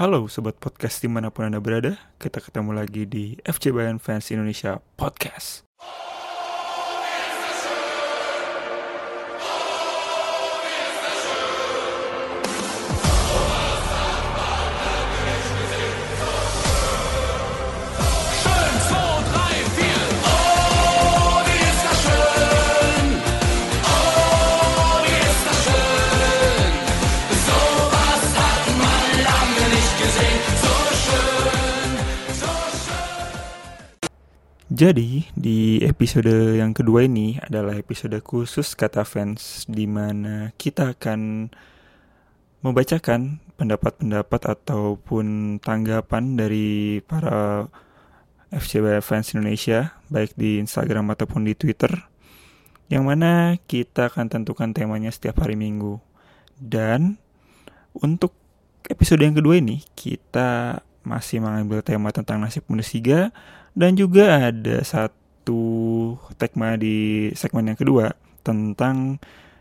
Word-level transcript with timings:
Halo 0.00 0.32
Sobat 0.32 0.56
Podcast 0.56 1.04
di 1.04 1.12
mana 1.12 1.28
pun 1.28 1.44
Anda 1.44 1.60
berada. 1.60 2.00
Kita 2.16 2.40
ketemu 2.40 2.72
lagi 2.72 3.04
di 3.04 3.36
FC 3.44 3.68
Bayern 3.68 4.00
Fans 4.00 4.32
Indonesia 4.32 4.80
Podcast 4.96 5.68
Jadi 34.80 35.28
di 35.36 35.76
episode 35.84 36.56
yang 36.56 36.72
kedua 36.72 37.04
ini 37.04 37.36
adalah 37.36 37.76
episode 37.76 38.16
khusus 38.24 38.72
kata 38.72 39.04
fans 39.04 39.68
di 39.68 39.84
mana 39.84 40.56
kita 40.56 40.96
akan 40.96 41.52
membacakan 42.64 43.44
pendapat-pendapat 43.60 44.40
ataupun 44.40 45.60
tanggapan 45.60 46.32
dari 46.32 47.04
para 47.04 47.68
FC 48.48 48.80
Bayern 48.80 49.04
Fans 49.04 49.36
Indonesia 49.36 50.00
baik 50.08 50.32
di 50.40 50.56
Instagram 50.64 51.12
ataupun 51.12 51.44
di 51.44 51.52
Twitter 51.52 51.92
yang 52.88 53.04
mana 53.04 53.60
kita 53.68 54.08
akan 54.08 54.32
tentukan 54.32 54.72
temanya 54.72 55.12
setiap 55.12 55.44
hari 55.44 55.60
Minggu. 55.60 56.00
Dan 56.56 57.20
untuk 57.92 58.32
episode 58.88 59.28
yang 59.28 59.36
kedua 59.36 59.60
ini 59.60 59.84
kita 59.92 60.80
masih 61.04 61.44
mengambil 61.44 61.84
tema 61.84 62.08
tentang 62.16 62.40
nasib 62.40 62.64
Bundesliga 62.64 63.28
dan 63.74 63.94
juga 63.94 64.50
ada 64.50 64.82
satu 64.82 66.16
tema 66.36 66.74
di 66.78 67.30
segmen 67.34 67.70
yang 67.70 67.78
kedua 67.78 68.14
tentang 68.42 69.20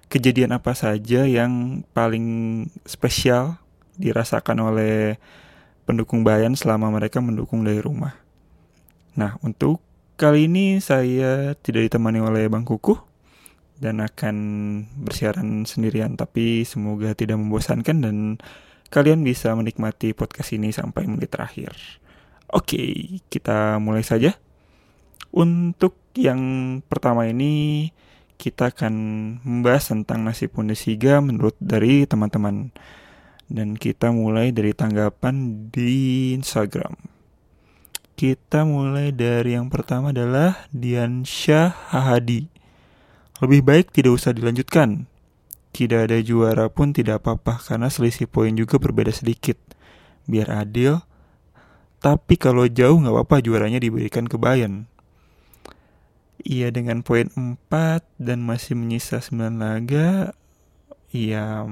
kejadian 0.10 0.58
apa 0.58 0.74
saja 0.74 1.30
yang 1.30 1.86
paling 1.94 2.68
spesial 2.84 3.62
dirasakan 4.00 4.58
oleh 4.74 5.22
pendukung 5.86 6.26
Bayern 6.26 6.58
selama 6.58 6.90
mereka 6.90 7.22
mendukung 7.22 7.62
dari 7.62 7.82
rumah. 7.82 8.18
Nah, 9.18 9.38
untuk 9.46 9.82
kali 10.16 10.50
ini 10.50 10.82
saya 10.82 11.54
tidak 11.60 11.90
ditemani 11.90 12.22
oleh 12.22 12.46
Bang 12.50 12.66
Kukuh 12.66 12.98
dan 13.80 14.04
akan 14.04 14.36
bersiaran 15.08 15.64
sendirian 15.64 16.20
tapi 16.20 16.68
semoga 16.68 17.16
tidak 17.16 17.40
membosankan 17.40 17.98
dan 18.04 18.16
kalian 18.90 19.24
bisa 19.24 19.54
menikmati 19.54 20.12
podcast 20.18 20.52
ini 20.58 20.74
sampai 20.74 21.06
menit 21.06 21.32
terakhir. 21.32 21.74
Oke, 22.50 23.22
kita 23.30 23.78
mulai 23.78 24.02
saja. 24.02 24.34
Untuk 25.30 25.94
yang 26.18 26.42
pertama 26.90 27.30
ini 27.30 27.94
kita 28.42 28.74
akan 28.74 28.94
membahas 29.46 29.94
tentang 29.94 30.26
nasib 30.26 30.56
Bundesliga 30.58 31.22
menurut 31.22 31.54
dari 31.62 32.10
teman-teman. 32.10 32.74
Dan 33.50 33.78
kita 33.78 34.14
mulai 34.14 34.54
dari 34.54 34.74
tanggapan 34.74 35.68
di 35.74 36.34
Instagram. 36.38 36.94
Kita 38.14 38.68
mulai 38.68 39.16
dari 39.16 39.58
yang 39.58 39.74
pertama 39.74 40.14
adalah 40.14 40.70
Diansyah 40.70 41.94
Hahadi. 41.94 42.46
Lebih 43.40 43.62
baik 43.64 43.86
tidak 43.96 44.20
usah 44.20 44.36
dilanjutkan. 44.36 45.08
Tidak 45.72 46.10
ada 46.10 46.18
juara 46.20 46.68
pun 46.68 46.92
tidak 46.92 47.24
apa-apa 47.24 47.62
karena 47.62 47.88
selisih 47.88 48.28
poin 48.28 48.52
juga 48.54 48.76
berbeda 48.82 49.14
sedikit. 49.16 49.56
Biar 50.28 50.52
adil. 50.52 51.09
Tapi 52.00 52.40
kalau 52.40 52.64
jauh 52.66 52.96
nggak 52.96 53.12
apa-apa 53.12 53.44
juaranya 53.44 53.80
diberikan 53.84 54.24
ke 54.24 54.40
Bayern. 54.40 54.88
Iya 56.40 56.72
dengan 56.72 57.04
poin 57.04 57.28
4 57.36 57.60
dan 58.16 58.40
masih 58.40 58.80
menyisa 58.80 59.20
9 59.20 59.60
laga, 59.60 60.32
iya 61.12 61.68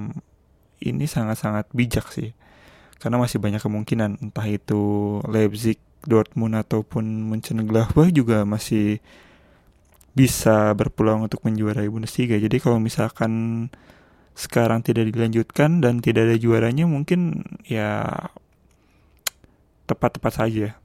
ini 0.84 1.06
sangat-sangat 1.07 1.72
bijak 1.72 2.12
sih. 2.12 2.35
Karena 3.00 3.16
masih 3.24 3.40
banyak 3.40 3.63
kemungkinan 3.63 4.19
entah 4.19 4.47
itu 4.50 5.18
Leipzig, 5.24 5.79
Dortmund 6.03 6.59
ataupun 6.59 7.07
Mönchengladbach 7.31 8.12
juga 8.12 8.44
masih 8.44 9.00
bisa 10.18 10.73
berpeluang 10.73 11.29
untuk 11.29 11.46
menjuarai 11.46 11.88
Bundesliga. 11.88 12.35
Jadi 12.35 12.57
kalau 12.57 12.81
misalkan 12.81 13.68
sekarang 14.34 14.81
tidak 14.81 15.13
dilanjutkan 15.13 15.79
dan 15.79 16.02
tidak 16.02 16.29
ada 16.29 16.38
juaranya 16.38 16.90
mungkin 16.90 17.46
ya 17.66 18.03
tepat-tepat 19.88 20.34
saja. 20.36 20.75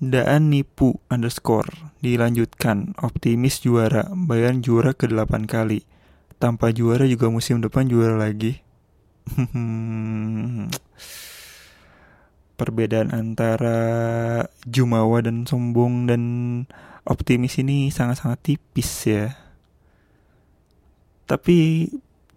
Daan 0.00 0.48
nipu 0.48 0.96
underscore 1.12 1.92
dilanjutkan 2.00 2.96
optimis 3.04 3.60
juara 3.60 4.08
Bayern 4.12 4.64
juara 4.64 4.96
ke 4.96 5.04
8 5.04 5.44
kali. 5.44 5.84
Tanpa 6.40 6.72
juara 6.72 7.04
juga 7.04 7.28
musim 7.28 7.60
depan 7.60 7.84
juara 7.84 8.16
lagi. 8.16 8.64
Perbedaan 12.60 13.12
antara 13.12 13.80
jumawa 14.64 15.20
dan 15.20 15.44
sombong 15.44 16.08
dan 16.08 16.22
optimis 17.04 17.60
ini 17.60 17.92
sangat-sangat 17.92 18.40
tipis 18.40 18.88
ya. 19.04 19.36
Tapi 21.28 21.88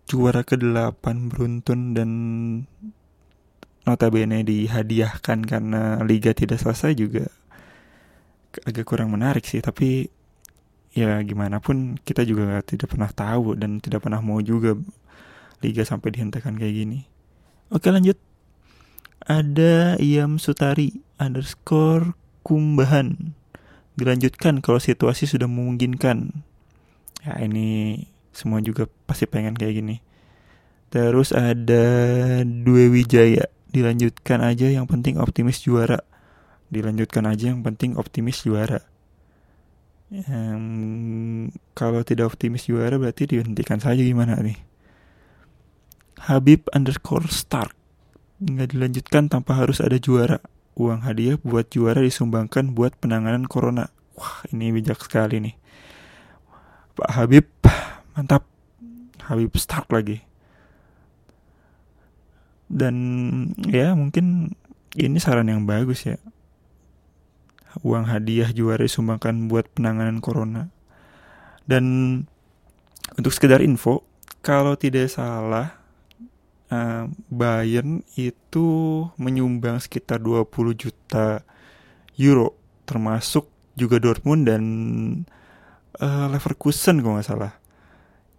juara 0.04 0.44
ke-8 0.44 1.04
beruntun 1.32 1.96
dan 1.96 2.12
notabene 3.84 4.48
dihadiahkan 4.48 5.44
karena 5.44 6.00
liga 6.08 6.32
tidak 6.32 6.60
selesai 6.64 6.96
juga 6.96 7.28
agak 8.64 8.86
kurang 8.86 9.12
menarik 9.12 9.44
sih 9.44 9.60
tapi 9.60 10.08
ya 10.94 11.18
gimana 11.26 11.58
pun 11.58 11.98
kita 11.98 12.22
juga 12.22 12.62
tidak 12.62 12.94
pernah 12.94 13.10
tahu 13.10 13.58
dan 13.58 13.82
tidak 13.82 14.06
pernah 14.06 14.22
mau 14.22 14.38
juga 14.40 14.78
liga 15.66 15.82
sampai 15.82 16.14
dihentikan 16.14 16.54
kayak 16.60 16.76
gini. 16.76 17.00
Oke 17.74 17.90
lanjut. 17.90 18.20
Ada 19.24 19.98
Iam 19.98 20.38
Sutari 20.38 21.00
underscore 21.18 22.14
kumbahan. 22.44 23.34
Dilanjutkan 23.96 24.60
kalau 24.60 24.78
situasi 24.78 25.26
sudah 25.26 25.48
memungkinkan. 25.48 26.44
Ya 27.24 27.40
ini 27.40 28.04
semua 28.36 28.60
juga 28.60 28.92
pasti 29.08 29.26
pengen 29.26 29.56
kayak 29.56 29.80
gini. 29.80 29.96
Terus 30.92 31.32
ada 31.34 31.86
Dwi 32.46 32.92
Wijaya 32.92 33.50
dilanjutkan 33.74 34.46
aja 34.46 34.70
yang 34.70 34.86
penting 34.86 35.18
optimis 35.18 35.66
juara. 35.66 36.06
Dilanjutkan 36.70 37.26
aja 37.26 37.50
yang 37.50 37.66
penting 37.66 37.98
optimis 37.98 38.46
juara. 38.46 38.86
Em, 40.14 41.50
kalau 41.74 42.06
tidak 42.06 42.38
optimis 42.38 42.70
juara 42.70 43.02
berarti 43.02 43.26
dihentikan 43.26 43.82
saja 43.82 43.98
gimana 43.98 44.38
nih? 44.38 44.62
Habib 46.30 46.70
underscore 46.70 47.26
Stark. 47.34 47.74
Nggak 48.38 48.78
dilanjutkan 48.78 49.34
tanpa 49.34 49.58
harus 49.58 49.82
ada 49.82 49.98
juara. 49.98 50.38
Uang 50.78 51.02
hadiah 51.06 51.42
buat 51.42 51.74
juara 51.74 52.06
disumbangkan 52.06 52.78
buat 52.78 52.94
penanganan 53.02 53.50
corona. 53.50 53.90
Wah 54.14 54.46
ini 54.54 54.70
bijak 54.70 55.02
sekali 55.02 55.42
nih. 55.42 55.56
Pak 56.94 57.10
Habib 57.10 57.50
mantap. 58.14 58.46
Habib 59.26 59.56
Stark 59.58 59.90
lagi 59.90 60.22
dan 62.74 62.96
ya 63.70 63.94
mungkin 63.94 64.58
ini 64.98 65.22
saran 65.22 65.46
yang 65.46 65.70
bagus 65.70 66.10
ya. 66.10 66.18
Uang 67.86 68.10
hadiah 68.10 68.50
juara 68.50 68.82
disumbangkan 68.82 69.46
buat 69.50 69.70
penanganan 69.78 70.22
corona. 70.22 70.74
Dan 71.70 71.86
untuk 73.14 73.30
sekedar 73.30 73.62
info 73.62 74.02
kalau 74.42 74.74
tidak 74.74 75.14
salah 75.14 75.78
eh, 76.74 77.06
Bayern 77.30 78.02
itu 78.18 78.68
menyumbang 79.22 79.78
sekitar 79.78 80.18
20 80.18 80.50
juta 80.74 81.46
euro 82.18 82.58
termasuk 82.90 83.50
juga 83.74 83.98
Dortmund 84.02 84.50
dan 84.50 84.64
eh, 86.02 86.26
Leverkusen 86.30 87.02
kalau 87.06 87.22
nggak 87.22 87.30
salah. 87.30 87.54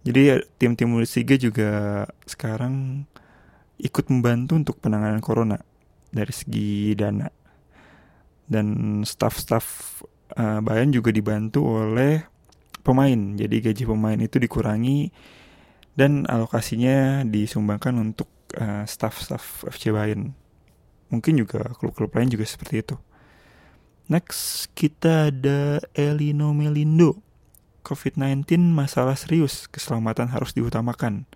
Jadi 0.05 0.21
ya, 0.21 0.37
tim-tim 0.61 0.93
Bundesliga 0.93 1.33
juga 1.33 2.05
sekarang 2.29 3.07
ikut 3.81 4.05
membantu 4.07 4.55
untuk 4.55 4.75
penanganan 4.79 5.19
corona 5.19 5.59
dari 6.11 6.31
segi 6.31 6.95
dana 6.95 7.27
dan 8.47 9.01
staff-staff 9.03 9.65
uh, 10.37 10.61
Bayern 10.61 10.93
juga 10.93 11.09
dibantu 11.09 11.65
oleh 11.65 12.21
pemain. 12.85 13.17
Jadi 13.35 13.55
gaji 13.61 13.83
pemain 13.89 14.19
itu 14.21 14.37
dikurangi 14.37 15.09
dan 15.97 16.29
alokasinya 16.29 17.25
disumbangkan 17.25 17.97
untuk 17.97 18.29
uh, 18.61 18.85
staff-staff 18.85 19.65
FC 19.67 19.89
Bayern. 19.89 20.37
Mungkin 21.09 21.41
juga 21.41 21.73
klub-klub 21.77 22.13
lain 22.13 22.29
juga 22.29 22.45
seperti 22.45 22.85
itu. 22.85 22.95
Next 24.05 24.69
kita 24.77 25.33
ada 25.33 25.81
Elino 25.97 26.53
Melindo. 26.53 27.25
COVID-19 27.85 28.73
masalah 28.73 29.13
serius, 29.13 29.69
keselamatan 29.69 30.33
harus 30.33 30.57
diutamakan. 30.57 31.29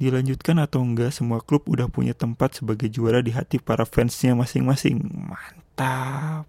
Dilanjutkan 0.00 0.56
atau 0.56 0.80
enggak, 0.80 1.12
semua 1.12 1.44
klub 1.44 1.68
udah 1.68 1.92
punya 1.92 2.16
tempat 2.16 2.56
sebagai 2.56 2.88
juara 2.88 3.20
di 3.20 3.36
hati 3.36 3.60
para 3.60 3.84
fansnya 3.84 4.32
masing-masing. 4.32 4.96
Mantap. 5.12 6.48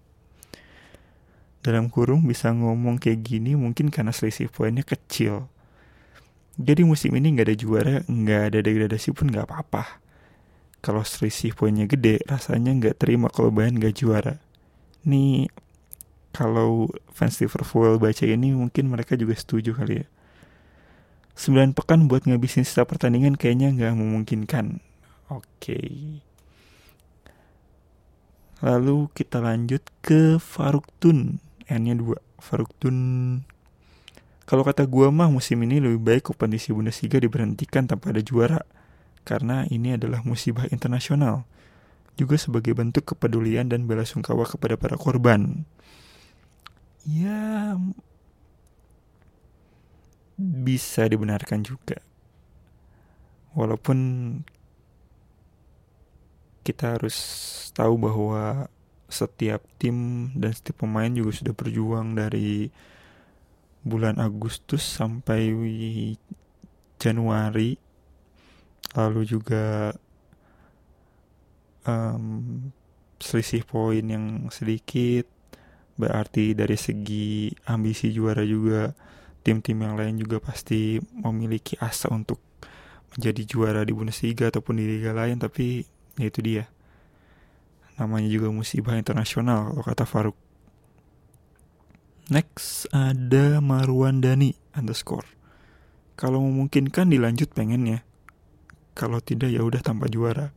Dalam 1.60 1.92
kurung 1.92 2.24
bisa 2.24 2.48
ngomong 2.48 2.96
kayak 2.96 3.20
gini 3.20 3.52
mungkin 3.52 3.92
karena 3.92 4.10
selisih 4.10 4.48
poinnya 4.48 4.82
kecil. 4.82 5.52
Jadi 6.56 6.80
musim 6.82 7.12
ini 7.12 7.28
nggak 7.28 7.52
ada 7.52 7.56
juara, 7.56 7.96
nggak 8.08 8.42
ada 8.48 8.58
degradasi 8.64 9.12
pun 9.12 9.28
nggak 9.28 9.44
apa-apa. 9.44 10.00
Kalau 10.80 11.04
selisih 11.04 11.52
poinnya 11.52 11.84
gede, 11.84 12.24
rasanya 12.24 12.72
nggak 12.72 13.04
terima 13.04 13.28
kalau 13.28 13.52
Bayern 13.52 13.76
nggak 13.76 13.94
juara. 13.94 14.40
Nih, 15.04 15.52
kalau 16.32 16.88
fans 17.12 17.36
Liverpool 17.38 18.00
baca 18.00 18.24
ini 18.24 18.56
mungkin 18.56 18.88
mereka 18.88 19.12
juga 19.14 19.36
setuju 19.36 19.76
kali 19.76 20.02
ya. 20.02 20.06
9 21.34 21.72
pekan 21.72 22.06
buat 22.06 22.28
ngabisin 22.28 22.62
sisa 22.62 22.84
pertandingan 22.84 23.40
kayaknya 23.40 23.72
nggak 23.72 23.96
memungkinkan. 23.96 24.84
Oke. 25.32 25.80
Lalu 28.62 29.10
kita 29.10 29.42
lanjut 29.42 29.82
ke 30.04 30.38
Faruk 30.38 30.86
Tun. 31.02 31.42
N-nya 31.66 31.98
2. 31.98 32.14
Faruk 32.38 32.70
Tun. 32.78 32.98
Kalau 34.46 34.62
kata 34.62 34.84
gua 34.86 35.08
mah 35.08 35.32
musim 35.32 35.58
ini 35.64 35.80
lebih 35.80 35.98
baik 35.98 36.22
kompetisi 36.30 36.70
Bundesliga 36.70 37.18
diberhentikan 37.18 37.88
tanpa 37.88 38.14
ada 38.14 38.22
juara. 38.22 38.62
Karena 39.26 39.66
ini 39.66 39.96
adalah 39.96 40.22
musibah 40.22 40.68
internasional. 40.70 41.48
Juga 42.14 42.36
sebagai 42.36 42.76
bentuk 42.76 43.08
kepedulian 43.16 43.72
dan 43.72 43.88
bela 43.88 44.04
sungkawa 44.04 44.44
kepada 44.44 44.76
para 44.76 45.00
korban. 45.00 45.64
Ya, 47.02 47.74
bisa 50.38 51.06
dibenarkan 51.06 51.64
juga. 51.64 52.00
Walaupun 53.52 53.98
kita 56.62 56.96
harus 56.96 57.16
tahu 57.74 57.98
bahwa 57.98 58.70
setiap 59.12 59.60
tim 59.76 60.30
dan 60.32 60.56
setiap 60.56 60.86
pemain 60.86 61.12
juga 61.12 61.36
sudah 61.36 61.52
berjuang 61.52 62.16
dari 62.16 62.72
bulan 63.84 64.16
Agustus 64.16 64.80
sampai 64.80 65.52
Januari 66.96 67.76
lalu 68.94 69.22
juga 69.26 69.92
um, 71.84 72.70
selisih 73.18 73.66
poin 73.66 74.02
yang 74.06 74.48
sedikit 74.54 75.26
berarti 75.98 76.56
dari 76.56 76.78
segi 76.78 77.52
ambisi 77.68 78.14
juara 78.14 78.46
juga 78.46 78.94
tim-tim 79.42 79.76
yang 79.82 79.98
lain 79.98 80.14
juga 80.16 80.38
pasti 80.38 81.02
memiliki 81.02 81.74
asa 81.82 82.08
untuk 82.14 82.38
menjadi 83.12 83.42
juara 83.44 83.82
di 83.84 83.92
Bundesliga 83.92 84.48
ataupun 84.48 84.78
di 84.80 84.86
liga 84.86 85.12
lain 85.12 85.36
tapi 85.42 85.84
ya 86.16 86.26
itu 86.30 86.40
dia. 86.40 86.64
Namanya 88.00 88.30
juga 88.30 88.48
musibah 88.48 88.96
internasional 88.96 89.74
kalau 89.74 89.84
kata 89.84 90.04
Faruk. 90.08 90.38
Next 92.32 92.88
ada 92.94 93.60
Marwan 93.60 94.24
Dani 94.24 94.56
underscore. 94.72 95.28
Kalau 96.16 96.40
memungkinkan 96.40 97.10
dilanjut 97.10 97.52
pengen 97.52 97.84
ya 97.84 98.00
kalau 98.96 99.20
tidak 99.20 99.52
ya 99.52 99.60
udah 99.60 99.82
tanpa 99.84 100.08
juara. 100.08 100.54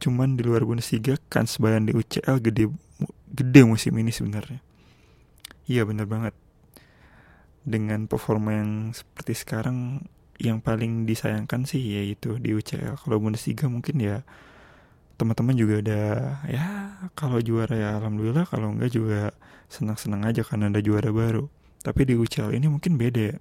Cuman 0.00 0.34
di 0.34 0.42
luar 0.46 0.64
Bundesliga 0.64 1.18
kan 1.28 1.44
sebayan 1.44 1.86
di 1.86 1.92
UCL 1.92 2.40
gede 2.40 2.70
gede 3.34 3.60
musim 3.66 3.92
ini 3.98 4.14
sebenarnya. 4.14 4.62
Iya 5.68 5.86
bener 5.86 6.08
banget 6.08 6.34
dengan 7.62 8.10
performa 8.10 8.58
yang 8.58 8.72
seperti 8.90 9.38
sekarang 9.38 10.06
yang 10.42 10.58
paling 10.58 11.06
disayangkan 11.06 11.62
sih 11.62 11.80
yaitu 11.80 12.38
di 12.42 12.50
UCL. 12.50 12.98
Kalau 12.98 13.16
Bundesliga 13.22 13.70
mungkin 13.70 14.02
ya 14.02 14.26
teman-teman 15.14 15.54
juga 15.54 15.78
ada 15.78 16.02
ya 16.50 16.64
kalau 17.14 17.38
juara 17.38 17.78
ya 17.78 17.88
alhamdulillah 18.02 18.42
kalau 18.50 18.74
enggak 18.74 18.90
juga 18.90 19.30
senang-senang 19.70 20.26
aja 20.26 20.42
karena 20.42 20.66
ada 20.68 20.82
juara 20.82 21.14
baru. 21.14 21.46
Tapi 21.82 22.02
di 22.06 22.14
UCL 22.18 22.54
ini 22.58 22.66
mungkin 22.66 22.98
beda 22.98 23.22
ya. 23.22 23.38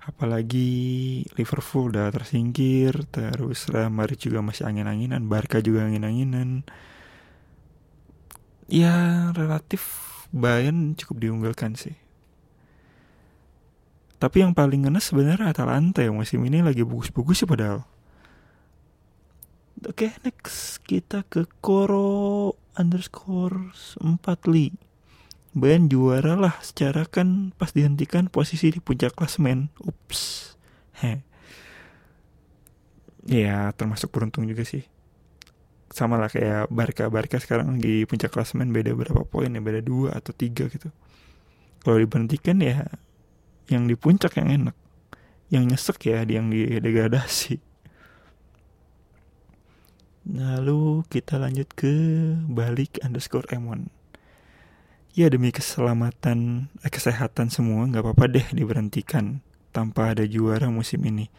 Apalagi 0.00 1.22
Liverpool 1.36 1.92
udah 1.92 2.08
tersingkir, 2.08 3.04
terus 3.12 3.68
Real 3.68 3.92
Madrid 3.92 4.16
juga 4.16 4.40
masih 4.40 4.64
angin-anginan, 4.64 5.28
Barca 5.28 5.60
juga 5.60 5.84
angin-anginan. 5.86 6.64
Ya 8.66 9.28
relatif 9.36 9.82
Bayern 10.32 10.96
cukup 10.96 11.16
diunggulkan 11.20 11.76
sih. 11.76 12.09
Tapi 14.20 14.44
yang 14.44 14.52
paling 14.52 14.84
ngenes 14.84 15.08
sebenarnya 15.08 15.48
Atalanta 15.48 16.04
yang 16.04 16.20
musim 16.20 16.44
ini 16.44 16.60
lagi 16.60 16.84
bagus-bagus 16.84 17.40
sih 17.40 17.48
padahal. 17.48 17.88
Oke, 19.88 20.12
next 20.20 20.84
kita 20.84 21.24
ke 21.24 21.48
Koro 21.64 22.52
underscore 22.76 23.72
4 23.96 24.20
li. 24.52 24.76
Bayern 25.56 25.88
juara 25.88 26.36
lah 26.36 26.60
secara 26.60 27.08
kan 27.08 27.56
pas 27.56 27.72
dihentikan 27.72 28.28
posisi 28.28 28.68
di 28.68 28.76
puncak 28.84 29.16
klasmen. 29.16 29.72
Ups. 29.80 30.52
Heh. 31.00 31.24
Ya, 33.24 33.72
termasuk 33.72 34.12
beruntung 34.12 34.44
juga 34.44 34.68
sih. 34.68 34.84
Sama 35.88 36.20
lah 36.20 36.28
kayak 36.28 36.68
Barca. 36.68 37.08
Barca 37.08 37.40
sekarang 37.40 37.80
di 37.80 38.04
puncak 38.04 38.36
klasmen 38.36 38.68
beda 38.68 38.92
berapa 38.92 39.24
poin 39.24 39.48
ya? 39.48 39.64
Beda 39.64 39.80
2 39.80 40.12
atau 40.12 40.36
3 40.36 40.68
gitu. 40.68 40.92
Kalau 41.80 41.96
diberhentikan 41.96 42.60
ya 42.60 42.84
yang 43.70 43.86
di 43.86 43.94
puncak 43.94 44.36
yang 44.42 44.50
enak. 44.50 44.76
Yang 45.48 45.64
nyesek 45.70 45.98
ya 46.10 46.26
yang 46.26 46.50
di 46.50 46.66
degradasi. 46.66 47.62
Lalu 50.30 51.06
kita 51.08 51.38
lanjut 51.40 51.70
ke 51.72 51.94
balik 52.50 53.00
underscore 53.00 53.48
M1 53.54 54.00
ya 55.14 55.26
demi 55.26 55.50
keselamatan 55.50 56.70
eh, 56.86 56.90
kesehatan 56.90 57.50
semua 57.50 57.86
nggak 57.90 58.02
apa-apa 58.02 58.24
deh 58.30 58.46
diberhentikan 58.54 59.42
tanpa 59.74 60.14
ada 60.14 60.26
juara 60.26 60.70
musim 60.70 61.02
ini. 61.06 61.30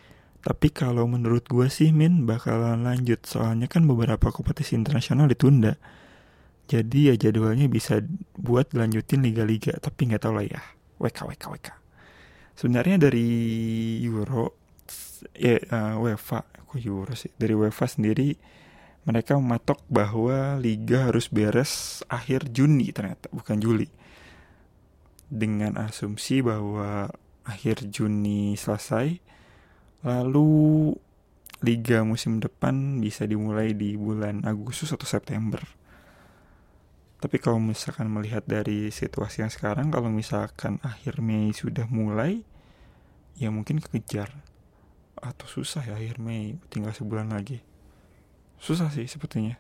Tapi 0.42 0.74
kalau 0.74 1.06
menurut 1.06 1.46
gue 1.46 1.70
sih 1.70 1.94
Min 1.94 2.26
bakalan 2.26 2.82
lanjut. 2.82 3.22
Soalnya 3.30 3.70
kan 3.70 3.86
beberapa 3.86 4.34
kompetisi 4.34 4.74
internasional 4.74 5.30
ditunda. 5.30 5.78
Jadi 6.66 7.14
ya 7.14 7.16
jadwalnya 7.20 7.70
bisa 7.70 8.02
buat 8.40 8.74
lanjutin 8.74 9.22
liga-liga 9.22 9.76
tapi 9.78 10.10
nggak 10.10 10.24
tahu 10.24 10.34
lah 10.42 10.46
ya. 10.48 10.62
WK 10.98 11.30
WK 11.30 11.44
WK 11.58 11.81
sebenarnya 12.62 13.10
dari 13.10 13.26
Euro 14.06 14.54
ya 15.34 15.58
uh, 15.58 15.98
UEFA 15.98 16.46
kok 16.46 16.78
Euro 16.78 17.18
sih? 17.18 17.34
Dari 17.34 17.58
UEFA 17.58 17.90
sendiri 17.90 18.38
mereka 19.02 19.34
mematok 19.34 19.82
bahwa 19.90 20.62
liga 20.62 21.10
harus 21.10 21.26
beres 21.26 22.06
akhir 22.06 22.54
Juni 22.54 22.94
ternyata 22.94 23.34
bukan 23.34 23.58
Juli. 23.58 23.90
Dengan 25.26 25.82
asumsi 25.82 26.46
bahwa 26.46 27.10
akhir 27.42 27.90
Juni 27.90 28.54
selesai 28.54 29.18
lalu 30.06 30.94
liga 31.66 32.06
musim 32.06 32.38
depan 32.38 33.02
bisa 33.02 33.26
dimulai 33.26 33.74
di 33.74 33.98
bulan 33.98 34.46
Agustus 34.46 34.94
atau 34.94 35.10
September. 35.10 35.66
Tapi 37.22 37.38
kalau 37.38 37.58
misalkan 37.58 38.10
melihat 38.10 38.46
dari 38.46 38.94
situasi 38.94 39.46
yang 39.46 39.54
sekarang 39.54 39.90
kalau 39.94 40.14
misalkan 40.14 40.78
akhir 40.82 41.22
Mei 41.26 41.54
sudah 41.54 41.86
mulai 41.90 42.42
ya 43.38 43.52
mungkin 43.54 43.80
kekejar 43.80 44.32
atau 45.22 45.46
susah 45.46 45.86
ya 45.86 45.94
akhir 45.96 46.18
Mei 46.18 46.58
tinggal 46.74 46.92
sebulan 46.92 47.30
lagi. 47.30 47.62
Susah 48.58 48.90
sih 48.90 49.06
sepertinya. 49.06 49.58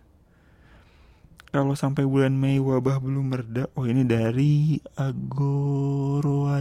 Kalau 1.51 1.75
sampai 1.75 2.07
bulan 2.07 2.33
Mei 2.33 2.57
wabah 2.57 2.97
belum 3.03 3.27
mereda 3.29 3.67
oh 3.75 3.85
ini 3.85 4.07
dari 4.07 4.79
Agoroaga. 4.97 6.57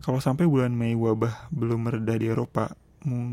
Kalau 0.00 0.20
sampai 0.20 0.44
bulan 0.44 0.74
Mei 0.76 0.98
wabah 0.98 1.48
belum 1.54 1.86
mereda 1.86 2.18
di 2.18 2.26
Eropa 2.28 2.74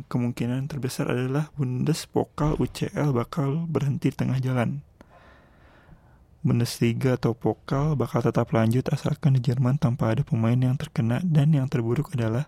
kemungkinan 0.08 0.72
terbesar 0.72 1.12
adalah 1.12 1.52
Bundes 1.52 2.08
Pokal 2.08 2.56
UCL 2.56 3.12
bakal 3.12 3.68
berhenti 3.68 4.16
tengah 4.16 4.40
jalan 4.40 4.87
Bundesliga 6.48 7.20
atau 7.20 7.36
Pokal 7.36 8.00
bakal 8.00 8.24
tetap 8.24 8.56
lanjut 8.56 8.88
asalkan 8.88 9.36
di 9.36 9.44
Jerman 9.44 9.76
tanpa 9.76 10.16
ada 10.16 10.24
pemain 10.24 10.56
yang 10.56 10.80
terkena 10.80 11.20
dan 11.20 11.52
yang 11.52 11.68
terburuk 11.68 12.16
adalah 12.16 12.48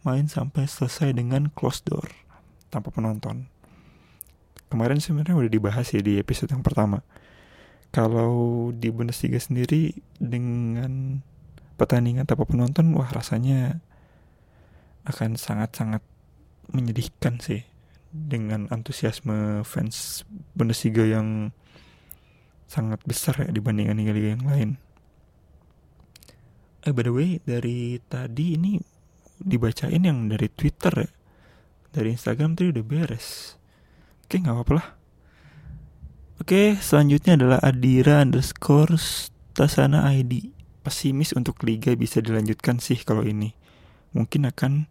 main 0.00 0.24
sampai 0.24 0.64
selesai 0.64 1.12
dengan 1.12 1.52
closed 1.52 1.84
door 1.84 2.08
tanpa 2.72 2.88
penonton. 2.88 3.52
Kemarin 4.72 4.96
sebenarnya 4.98 5.36
udah 5.36 5.52
dibahas 5.52 5.92
ya 5.92 6.00
di 6.00 6.16
episode 6.16 6.56
yang 6.56 6.64
pertama. 6.64 7.04
Kalau 7.92 8.72
di 8.72 8.88
Bundesliga 8.88 9.36
sendiri 9.36 9.92
dengan 10.16 11.20
pertandingan 11.76 12.24
tanpa 12.24 12.48
penonton, 12.48 12.96
wah 12.96 13.06
rasanya 13.12 13.84
akan 15.04 15.36
sangat-sangat 15.36 16.00
menyedihkan 16.72 17.38
sih 17.44 17.62
dengan 18.10 18.72
antusiasme 18.72 19.62
fans 19.68 20.24
Bundesliga 20.56 21.04
yang 21.04 21.52
sangat 22.74 22.98
besar 23.06 23.38
ya 23.38 23.54
dibandingkan 23.54 23.94
liga-liga 23.94 24.34
yang 24.34 24.46
lain. 24.50 24.70
Eh 26.82 26.90
by 26.90 27.06
the 27.06 27.12
way 27.14 27.30
dari 27.46 28.02
tadi 28.10 28.58
ini 28.58 28.82
dibacain 29.38 30.02
yang 30.02 30.26
dari 30.26 30.50
Twitter 30.50 31.06
ya. 31.06 31.10
Dari 31.94 32.10
Instagram 32.10 32.58
tadi 32.58 32.74
udah 32.74 32.84
beres. 32.84 33.54
Oke 34.26 34.42
nggak 34.42 34.50
apa-apa 34.50 34.72
lah. 34.74 34.88
Oke 36.42 36.74
selanjutnya 36.82 37.38
adalah 37.38 37.58
Adira 37.62 38.18
underscore 38.18 38.98
Tasana 39.54 40.10
ID. 40.10 40.50
Pesimis 40.82 41.32
untuk 41.32 41.62
liga 41.62 41.94
bisa 41.94 42.18
dilanjutkan 42.18 42.82
sih 42.82 42.98
kalau 43.06 43.22
ini. 43.22 43.54
Mungkin 44.12 44.50
akan 44.50 44.90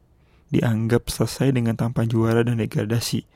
dianggap 0.50 1.12
selesai 1.12 1.52
dengan 1.52 1.76
tanpa 1.76 2.08
juara 2.08 2.48
dan 2.48 2.64
degradasi. 2.64 3.28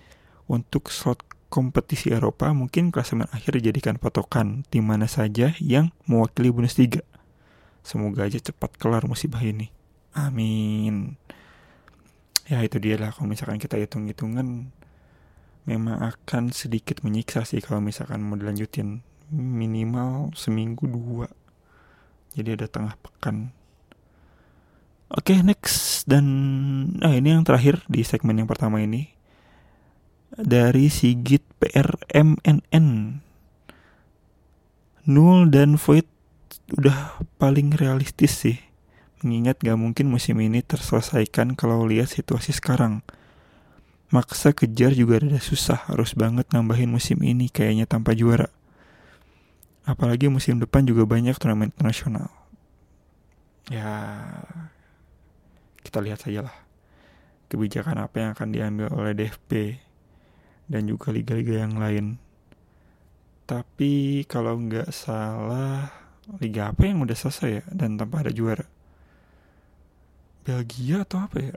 Untuk 0.48 0.88
slot 0.88 1.22
kompetisi 1.48 2.12
Eropa 2.12 2.52
mungkin 2.52 2.92
klasemen 2.92 3.28
akhir 3.32 3.60
dijadikan 3.60 3.96
patokan 3.96 4.68
tim 4.68 4.84
mana 4.84 5.08
saja 5.08 5.56
yang 5.64 5.96
mewakili 6.06 6.52
Bundesliga. 6.52 7.04
Semoga 7.84 8.28
aja 8.28 8.40
cepat 8.40 8.76
kelar 8.76 9.08
musibah 9.08 9.40
ini. 9.40 9.72
Amin. 10.12 11.16
Ya 12.48 12.64
itu 12.64 12.80
dia 12.80 13.00
lah 13.00 13.12
kalau 13.16 13.32
misalkan 13.32 13.60
kita 13.60 13.80
hitung-hitungan 13.80 14.72
memang 15.68 16.00
akan 16.00 16.56
sedikit 16.56 17.04
menyiksa 17.04 17.44
sih 17.44 17.60
kalau 17.60 17.84
misalkan 17.84 18.24
mau 18.24 18.40
dilanjutin 18.40 19.04
minimal 19.32 20.32
seminggu 20.36 20.88
dua. 20.88 21.28
Jadi 22.36 22.56
ada 22.56 22.68
tengah 22.72 22.96
pekan. 23.00 23.52
Oke 25.08 25.40
next 25.40 26.04
dan 26.08 26.26
nah 27.00 27.16
ini 27.16 27.36
yang 27.36 27.48
terakhir 27.48 27.84
di 27.88 28.04
segmen 28.04 28.36
yang 28.36 28.48
pertama 28.48 28.84
ini 28.84 29.17
dari 30.36 30.92
Sigit 30.92 31.44
PRMNN. 31.64 32.88
Nul 35.08 35.48
dan 35.48 35.80
Void 35.80 36.04
udah 36.76 37.24
paling 37.40 37.72
realistis 37.80 38.44
sih. 38.44 38.58
Mengingat 39.24 39.64
gak 39.64 39.80
mungkin 39.80 40.12
musim 40.12 40.38
ini 40.44 40.60
terselesaikan 40.60 41.56
kalau 41.56 41.88
lihat 41.88 42.12
situasi 42.12 42.52
sekarang. 42.52 43.02
Maksa 44.12 44.52
kejar 44.52 44.96
juga 44.96 45.20
ada 45.20 45.40
susah, 45.40 45.88
harus 45.88 46.16
banget 46.16 46.48
nambahin 46.52 46.92
musim 46.92 47.20
ini 47.24 47.48
kayaknya 47.48 47.88
tanpa 47.88 48.16
juara. 48.16 48.52
Apalagi 49.88 50.28
musim 50.28 50.60
depan 50.60 50.84
juga 50.84 51.08
banyak 51.08 51.36
turnamen 51.40 51.72
internasional. 51.72 52.28
Ya, 53.68 53.92
kita 55.84 56.00
lihat 56.04 56.24
saja 56.24 56.48
lah 56.48 56.56
kebijakan 57.48 58.04
apa 58.04 58.16
yang 58.20 58.30
akan 58.36 58.50
diambil 58.52 58.88
oleh 58.92 59.16
DFP 59.16 59.80
dan 60.68 60.88
juga 60.88 61.16
liga-liga 61.16 61.64
yang 61.64 61.80
lain. 61.80 62.20
Tapi 63.48 64.24
kalau 64.28 64.60
nggak 64.60 64.92
salah, 64.92 65.88
liga 66.44 66.72
apa 66.76 66.84
yang 66.84 67.04
udah 67.04 67.16
selesai 67.16 67.50
ya 67.50 67.64
dan 67.72 67.96
tanpa 67.96 68.24
ada 68.24 68.32
juara? 68.36 68.68
Belgia 70.44 71.08
atau 71.08 71.24
apa 71.24 71.38
ya? 71.40 71.56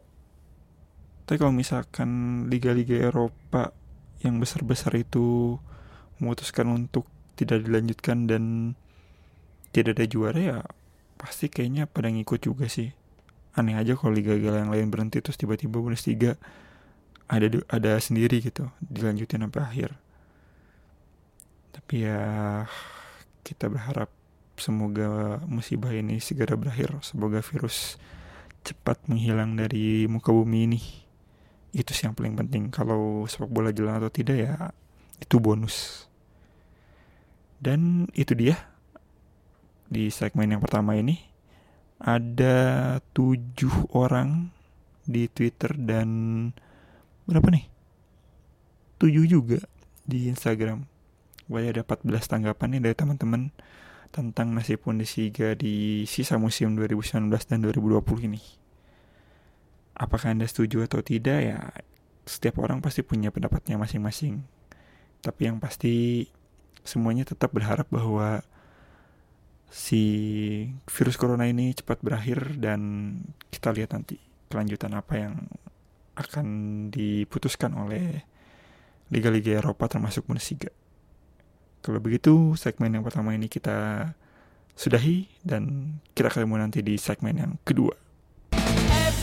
Tapi 1.26 1.36
kalau 1.38 1.54
misalkan 1.54 2.10
liga-liga 2.50 2.98
Eropa 2.98 3.70
yang 4.22 4.38
besar-besar 4.38 4.94
itu 4.98 5.58
memutuskan 6.18 6.70
untuk 6.70 7.06
tidak 7.34 7.66
dilanjutkan 7.66 8.26
dan 8.26 8.74
tidak 9.70 9.98
ada 9.98 10.06
juara 10.10 10.40
ya 10.40 10.58
pasti 11.20 11.52
kayaknya 11.52 11.84
pada 11.84 12.10
ngikut 12.10 12.40
juga 12.42 12.66
sih. 12.66 12.90
Aneh 13.54 13.74
aja 13.76 13.98
kalau 13.98 14.14
liga-liga 14.14 14.56
yang 14.56 14.70
lain 14.70 14.88
berhenti 14.88 15.20
terus 15.20 15.36
tiba-tiba 15.36 15.82
Bundesliga 15.82 16.38
ada 17.30 17.46
ada 17.70 17.92
sendiri 18.02 18.42
gitu 18.42 18.66
dilanjutin 18.82 19.46
sampai 19.46 19.62
akhir. 19.62 19.90
Tapi 21.70 22.02
ya 22.02 22.20
kita 23.46 23.70
berharap 23.70 24.10
semoga 24.58 25.38
musibah 25.46 25.94
ini 25.94 26.18
segera 26.18 26.58
berakhir. 26.58 26.98
Semoga 27.06 27.38
virus 27.38 27.96
cepat 28.66 29.06
menghilang 29.06 29.54
dari 29.54 30.10
muka 30.10 30.34
bumi 30.34 30.58
ini. 30.66 30.80
Itu 31.70 31.94
sih 31.94 32.10
yang 32.10 32.18
paling 32.18 32.34
penting. 32.34 32.74
Kalau 32.74 33.24
sepak 33.30 33.48
bola 33.48 33.70
jalan 33.70 34.02
atau 34.02 34.10
tidak 34.10 34.36
ya 34.36 34.54
itu 35.22 35.38
bonus. 35.38 36.10
Dan 37.62 38.10
itu 38.18 38.34
dia. 38.34 38.58
Di 39.90 40.10
segmen 40.10 40.50
yang 40.50 40.62
pertama 40.62 40.94
ini 40.98 41.18
ada 42.00 42.96
tujuh 43.12 43.90
orang 43.94 44.54
di 45.04 45.26
Twitter 45.26 45.74
dan 45.74 46.08
berapa 47.26 47.48
nih? 47.50 47.66
7 49.00 49.24
juga 49.24 49.60
di 50.04 50.28
Instagram. 50.28 50.84
Gue 51.48 51.66
ada 51.66 51.82
14 51.82 52.06
tanggapan 52.30 52.76
nih 52.76 52.80
dari 52.90 52.96
teman-teman 52.96 53.50
tentang 54.10 54.50
nasib 54.52 54.82
Bundesliga 54.82 55.54
di 55.54 56.04
sisa 56.04 56.36
musim 56.36 56.74
2019 56.74 57.30
dan 57.30 57.58
2020 57.62 58.28
ini. 58.28 58.42
Apakah 59.94 60.34
Anda 60.34 60.46
setuju 60.46 60.84
atau 60.86 61.00
tidak 61.00 61.38
ya 61.40 61.58
setiap 62.26 62.62
orang 62.62 62.78
pasti 62.78 63.02
punya 63.02 63.34
pendapatnya 63.34 63.78
masing-masing. 63.80 64.42
Tapi 65.20 65.40
yang 65.48 65.58
pasti 65.58 66.26
semuanya 66.86 67.28
tetap 67.28 67.52
berharap 67.52 67.86
bahwa 67.90 68.40
si 69.70 70.02
virus 70.90 71.14
corona 71.14 71.46
ini 71.46 71.70
cepat 71.74 72.02
berakhir 72.02 72.58
dan 72.58 72.80
kita 73.54 73.70
lihat 73.70 73.94
nanti 73.94 74.18
kelanjutan 74.50 74.98
apa 74.98 75.14
yang 75.14 75.34
akan 76.16 76.46
diputuskan 76.90 77.74
oleh 77.78 78.24
liga-liga 79.10 79.58
Eropa 79.58 79.90
termasuk 79.90 80.26
Bundesliga. 80.26 80.70
Kalau 81.80 81.98
begitu, 81.98 82.54
segmen 82.60 82.92
yang 82.92 83.04
pertama 83.04 83.32
ini 83.32 83.48
kita 83.48 84.12
sudahi 84.76 85.28
dan 85.40 85.96
kita 86.12 86.28
ketemu 86.28 86.54
nanti 86.60 86.80
di 86.84 86.96
segmen 87.00 87.36
yang 87.36 87.52
kedua. 87.64 87.92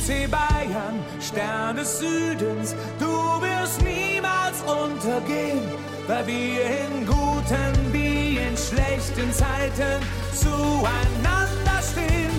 FC 0.07 0.27
Bayern, 0.31 1.03
Stern 1.19 1.75
des 1.75 1.99
Südens, 1.99 2.75
du 2.97 3.11
wirst 3.41 3.81
niemals 3.83 4.63
untergehen, 4.63 5.61
weil 6.07 6.25
wir 6.27 6.63
in 6.63 7.05
guten 7.05 7.73
wie 7.91 8.37
in 8.37 8.55
schlechten 8.55 9.31
Zeiten 9.33 9.99
zueinander 10.33 11.81
stehen. 11.81 12.31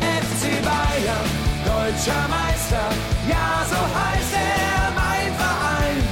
FC 0.00 0.62
Bayern, 0.62 1.47
deutscher 1.88 2.24
Meister, 2.28 2.84
ja 3.32 3.64
so 3.64 3.80
heißt 3.80 4.34
er 4.36 4.92
mein 4.92 5.32
Verein. 5.40 6.04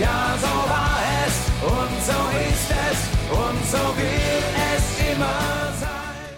Ja 0.00 0.32
so 0.40 0.54
war 0.72 0.96
es 1.20 1.36
und 1.60 1.94
so 2.00 2.20
ist 2.48 2.68
es 2.72 2.98
und 3.28 3.60
so 3.68 3.82
wird 4.00 4.48
es 4.72 4.84
immer 5.04 5.40
sein. 5.76 6.32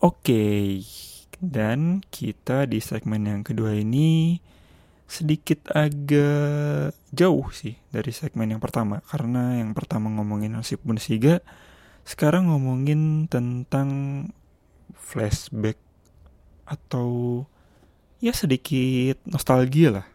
Oke, 0.00 0.80
dan 1.44 2.00
kita 2.08 2.64
di 2.64 2.80
segmen 2.80 3.28
yang 3.28 3.44
kedua 3.44 3.76
ini 3.76 4.40
sedikit 5.04 5.68
agak 5.76 6.96
jauh 7.12 7.52
sih 7.52 7.76
dari 7.92 8.16
segmen 8.16 8.48
yang 8.48 8.64
pertama 8.64 9.04
karena 9.12 9.60
yang 9.60 9.76
pertama 9.76 10.08
ngomongin 10.08 10.56
nasib 10.56 10.80
Bundesliga, 10.88 11.44
sekarang 12.08 12.48
ngomongin 12.48 13.28
tentang 13.28 14.32
flashback 14.96 15.76
atau 16.64 17.44
ya 18.24 18.32
sedikit 18.32 19.20
nostalgia 19.28 20.00
lah. 20.00 20.06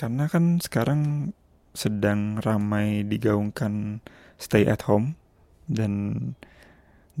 Karena 0.00 0.24
kan 0.32 0.56
sekarang 0.56 1.32
sedang 1.76 2.40
ramai 2.40 3.04
digaungkan 3.04 4.00
stay 4.40 4.64
at 4.64 4.88
home 4.88 5.20
dan 5.68 6.16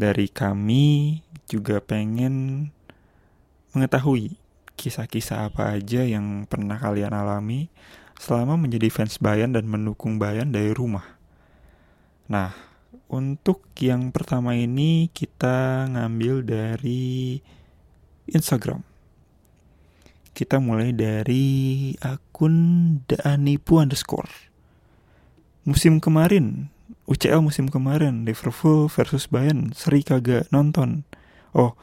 dari 0.00 0.32
kami 0.32 1.20
juga 1.52 1.84
pengen 1.84 2.66
mengetahui 3.76 4.40
kisah-kisah 4.80 5.52
apa 5.52 5.76
aja 5.76 6.00
yang 6.08 6.48
pernah 6.48 6.80
kalian 6.80 7.12
alami 7.12 7.68
selama 8.16 8.56
menjadi 8.56 8.88
fans 8.88 9.20
Bayan 9.20 9.52
dan 9.52 9.68
mendukung 9.68 10.16
Bayan 10.16 10.48
dari 10.48 10.72
rumah. 10.72 11.04
Nah, 12.32 12.56
untuk 13.12 13.68
yang 13.76 14.08
pertama 14.08 14.56
ini 14.56 15.12
kita 15.12 15.84
ngambil 15.92 16.40
dari 16.40 17.44
Instagram. 18.24 18.89
Kita 20.40 20.56
mulai 20.56 20.96
dari 20.96 21.92
akun 22.00 22.56
Daanipu 23.04 23.76
underscore. 23.76 24.48
Musim 25.68 26.00
kemarin, 26.00 26.72
UCL 27.04 27.44
musim 27.44 27.68
kemarin, 27.68 28.24
Liverpool 28.24 28.88
versus 28.88 29.28
Bayern, 29.28 29.76
seri 29.76 30.00
kagak 30.00 30.48
nonton. 30.48 31.04
Oh, 31.52 31.76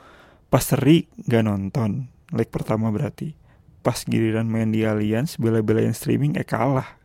pas 0.49 0.65
seri 0.65 1.05
gak 1.29 1.45
nonton, 1.45 2.09
leg 2.33 2.49
pertama 2.49 2.89
berarti. 2.89 3.37
Pas 3.85 4.01
giliran 4.01 4.49
main 4.49 4.73
di 4.73 4.81
Allianz, 4.81 5.37
bela-belain 5.37 5.93
streaming, 5.93 6.33
eh 6.33 6.41
kalah. 6.41 6.97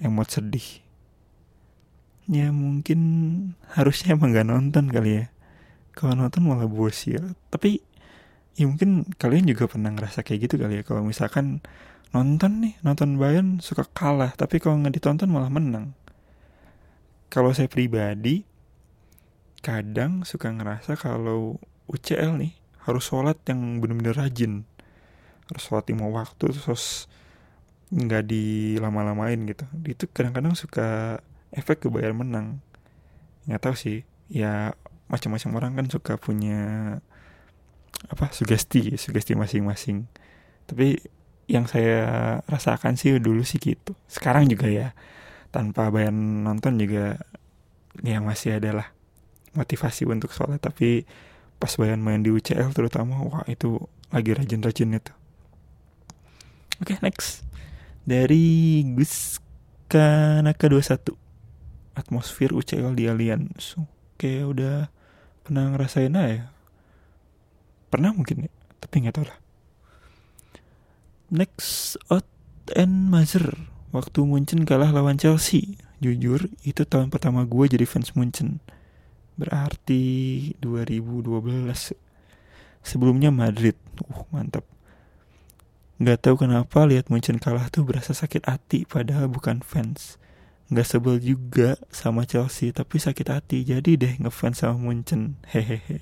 Emot 0.00 0.32
sedih. 0.32 0.80
Ya 2.24 2.48
mungkin 2.56 3.00
harusnya 3.76 4.16
emang 4.16 4.32
gak 4.32 4.48
nonton 4.48 4.88
kali 4.88 5.20
ya. 5.20 5.24
Kalau 5.92 6.16
nonton 6.16 6.48
malah 6.48 6.64
bosil. 6.64 7.36
Tapi 7.52 7.84
ya 8.58 8.64
mungkin 8.66 9.06
kalian 9.16 9.46
juga 9.46 9.70
pernah 9.70 9.94
ngerasa 9.94 10.26
kayak 10.26 10.50
gitu 10.50 10.54
kali 10.58 10.80
ya 10.80 10.84
kalau 10.86 11.06
misalkan 11.06 11.62
nonton 12.10 12.66
nih 12.66 12.74
nonton 12.82 13.14
Bayern 13.16 13.62
suka 13.62 13.86
kalah 13.86 14.34
tapi 14.34 14.58
kalau 14.58 14.82
nggak 14.82 14.98
ditonton 14.98 15.30
malah 15.30 15.50
menang. 15.52 15.94
Kalau 17.30 17.54
saya 17.54 17.70
pribadi 17.70 18.42
kadang 19.62 20.26
suka 20.26 20.50
ngerasa 20.50 20.98
kalau 20.98 21.62
UCL 21.86 22.34
nih 22.42 22.52
harus 22.82 23.06
sholat 23.06 23.38
yang 23.46 23.78
bener-bener 23.78 24.18
rajin. 24.18 24.66
Harus 25.46 25.62
sholat 25.70 25.86
lima 25.86 26.10
waktu 26.10 26.50
terus 26.50 27.06
nggak 27.94 28.26
dilama-lamain 28.26 29.38
gitu. 29.46 29.62
Itu 29.86 30.10
kadang-kadang 30.10 30.58
suka 30.58 31.22
efek 31.54 31.86
ke 31.86 31.88
Bayern 31.90 32.18
menang. 32.18 32.58
Nggak 33.46 33.62
tahu 33.62 33.74
sih 33.78 34.02
ya 34.26 34.74
macam-macam 35.06 35.50
orang 35.58 35.72
kan 35.78 35.86
suka 35.90 36.14
punya 36.18 36.62
apa 38.08 38.32
sugesti 38.32 38.96
sugesti 38.96 39.36
masing-masing. 39.36 40.08
Tapi 40.64 40.96
yang 41.50 41.66
saya 41.66 42.38
rasakan 42.46 42.94
sih 42.94 43.18
dulu 43.18 43.42
sih 43.42 43.58
gitu. 43.58 43.92
Sekarang 44.06 44.46
juga 44.46 44.70
ya 44.70 44.94
tanpa 45.50 45.90
Bayern 45.90 46.46
nonton 46.46 46.78
juga 46.78 47.18
ya 48.00 48.22
masih 48.22 48.62
adalah 48.62 48.94
motivasi 49.52 50.06
untuk 50.06 50.30
sholat. 50.30 50.62
Tapi 50.62 51.04
pas 51.60 51.74
Bayern 51.76 52.00
main 52.00 52.22
di 52.22 52.30
UCL 52.30 52.72
terutama 52.72 53.20
wah 53.26 53.44
itu 53.50 53.76
lagi 54.14 54.32
rajin-rajinnya 54.32 55.02
tuh. 55.02 55.16
Oke 56.80 56.96
okay, 56.96 57.04
next. 57.04 57.44
Dari 58.06 58.80
Gus 58.96 59.42
Kanaka 59.90 60.70
21 60.70 61.12
atmosfer 61.98 62.54
UCL 62.54 62.96
di 62.96 63.04
Allianz. 63.10 63.76
Oke 63.76 64.46
udah 64.46 64.88
pernah 65.44 65.74
ngerasain 65.74 66.14
aja 66.14 66.59
pernah 67.90 68.14
mungkin 68.14 68.46
ya 68.46 68.50
tapi 68.80 69.04
nggak 69.04 69.14
tahu 69.20 69.26
lah. 69.28 69.38
Next 71.30 71.94
out 72.10 72.26
and 72.74 73.12
Mazer 73.12 73.54
waktu 73.94 74.24
Munchen 74.24 74.64
kalah 74.64 74.90
lawan 74.90 75.20
Chelsea. 75.20 75.78
Jujur 76.00 76.48
itu 76.64 76.82
tahun 76.88 77.12
pertama 77.12 77.44
gue 77.44 77.68
jadi 77.68 77.84
fans 77.84 78.16
Munchen. 78.16 78.58
Berarti 79.36 80.02
2012 80.64 81.94
sebelumnya 82.80 83.28
Madrid. 83.28 83.76
Uh 84.00 84.24
mantap. 84.32 84.64
Nggak 86.00 86.18
tahu 86.24 86.48
kenapa 86.48 86.88
lihat 86.88 87.12
Munchen 87.12 87.36
kalah 87.36 87.68
tuh 87.68 87.84
berasa 87.84 88.16
sakit 88.16 88.48
hati 88.48 88.88
padahal 88.88 89.28
bukan 89.28 89.60
fans. 89.60 90.16
Nggak 90.72 90.88
sebel 90.88 91.20
juga 91.20 91.76
sama 91.92 92.24
Chelsea 92.24 92.72
tapi 92.72 92.96
sakit 92.96 93.26
hati. 93.28 93.62
Jadi 93.68 94.00
deh 94.00 94.14
ngefans 94.24 94.64
sama 94.64 94.80
Munchen. 94.80 95.36
Hehehe 95.52 96.00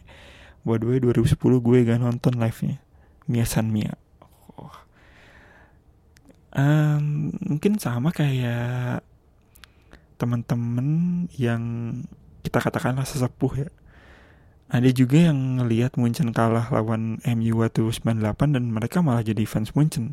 buat 0.68 0.84
gue 0.84 1.00
2010 1.00 1.40
gue 1.40 1.78
gak 1.88 2.00
nonton 2.04 2.36
live 2.36 2.60
nya 2.68 2.76
Mia. 3.24 3.44
San 3.48 3.72
Mia 3.72 3.96
oh. 4.60 4.76
um, 6.52 7.32
mungkin 7.40 7.80
sama 7.80 8.12
kayak 8.12 9.00
teman-teman 10.18 11.24
yang 11.38 11.62
kita 12.42 12.58
katakanlah 12.58 13.06
sesepuh 13.06 13.52
ya. 13.54 13.70
Ada 14.68 14.92
juga 14.92 15.32
yang 15.32 15.62
ngelihat 15.62 15.96
Munchen 15.96 16.36
kalah 16.36 16.68
lawan 16.68 17.24
MU 17.24 17.64
waktu 17.64 17.88
98 17.88 18.52
dan 18.52 18.68
mereka 18.68 19.00
malah 19.00 19.24
jadi 19.24 19.48
fans 19.48 19.72
Munchen. 19.72 20.12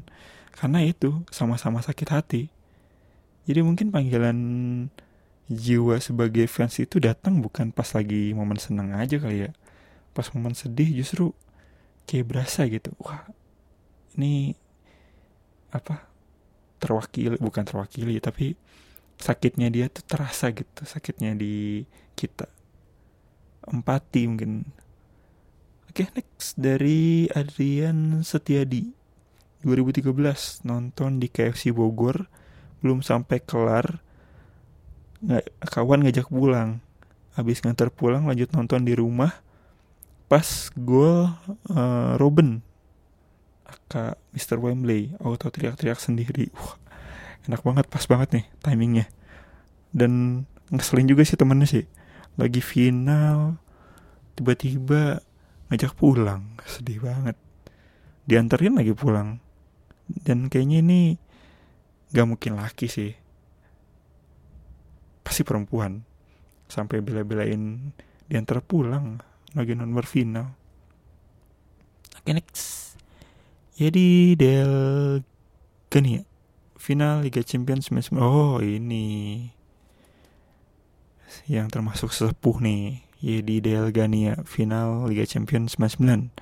Karena 0.56 0.80
itu 0.80 1.28
sama-sama 1.28 1.84
sakit 1.84 2.08
hati. 2.08 2.48
Jadi 3.44 3.60
mungkin 3.60 3.92
panggilan 3.92 4.38
jiwa 5.52 6.00
sebagai 6.00 6.48
fans 6.48 6.80
itu 6.80 7.04
datang 7.04 7.44
bukan 7.44 7.76
pas 7.76 7.92
lagi 7.92 8.32
momen 8.32 8.56
senang 8.56 8.96
aja 8.96 9.20
kali 9.20 9.50
ya. 9.50 9.52
Pas 10.16 10.32
momen 10.32 10.56
sedih 10.56 10.88
justru 11.04 11.36
kayak 12.08 12.26
berasa 12.32 12.64
gitu. 12.72 12.96
Wah, 13.04 13.28
ini 14.16 14.56
apa? 15.76 16.08
Terwakili, 16.80 17.36
bukan 17.40 17.64
terwakili 17.68 18.20
tapi 18.24 18.56
sakitnya 19.20 19.68
dia 19.68 19.92
tuh 19.92 20.04
terasa 20.08 20.52
gitu, 20.56 20.88
sakitnya 20.88 21.36
di 21.36 21.84
kita. 22.16 22.48
Empati 23.68 24.22
mungkin. 24.32 24.64
Oke, 25.92 26.08
next 26.16 26.56
dari 26.56 27.28
Adrian 27.32 28.24
Setiadi. 28.24 28.96
2013 29.66 30.14
nonton 30.70 31.18
di 31.18 31.26
KFC 31.26 31.74
Bogor 31.74 32.30
belum 32.86 33.02
sampai 33.02 33.42
kelar 33.42 33.98
nggak 35.26 35.46
kawan 35.74 36.06
ngajak 36.06 36.30
pulang 36.30 36.86
habis 37.34 37.66
ngantar 37.66 37.90
pulang 37.90 38.30
lanjut 38.30 38.46
nonton 38.54 38.86
di 38.86 38.94
rumah 38.94 39.34
pas 40.26 40.74
gol 40.74 41.30
uh, 41.70 42.14
Robin 42.18 42.62
aka 43.66 44.18
Mr. 44.34 44.58
Wembley 44.58 45.14
auto 45.22 45.50
teriak-teriak 45.50 46.02
sendiri. 46.02 46.50
Wah 46.54 46.78
enak 47.46 47.62
banget 47.62 47.86
pas 47.90 48.06
banget 48.10 48.42
nih 48.42 48.46
timingnya. 48.62 49.06
Dan 49.94 50.44
ngeselin 50.74 51.10
juga 51.10 51.22
sih 51.26 51.38
temennya 51.38 51.70
sih. 51.70 51.86
Lagi 52.36 52.60
final 52.60 53.62
tiba-tiba 54.34 55.22
ngajak 55.70 55.94
pulang. 55.94 56.58
Sedih 56.66 57.02
banget. 57.02 57.38
Diantarin 58.26 58.76
lagi 58.76 58.98
pulang. 58.98 59.38
Dan 60.06 60.50
kayaknya 60.50 60.82
ini 60.82 61.02
gak 62.14 62.28
mungkin 62.30 62.58
laki 62.58 62.90
sih. 62.90 63.14
Pasti 65.22 65.42
perempuan. 65.46 66.02
Sampai 66.66 67.02
bela-belain 67.06 67.94
diantar 68.26 68.66
pulang 68.66 69.22
lagi 69.56 69.74
nomor 69.74 70.04
final 70.04 70.52
oke 72.26 72.34
next. 72.34 72.98
Jadi 73.78 74.34
Del 74.34 74.74
Gani 75.94 76.18
ya? 76.18 76.24
Final 76.74 77.22
Liga 77.22 77.46
Champions 77.46 77.94
99 77.94 78.18
oh 78.18 78.58
ini. 78.66 79.46
Yang 81.46 81.68
termasuk 81.70 82.10
sesepuh 82.10 82.66
nih. 82.66 83.06
Yedi 83.22 83.62
Del 83.62 83.94
Gania 83.94 84.42
final 84.48 85.06
Liga 85.06 85.30
Champions 85.30 85.78
99 85.78 86.34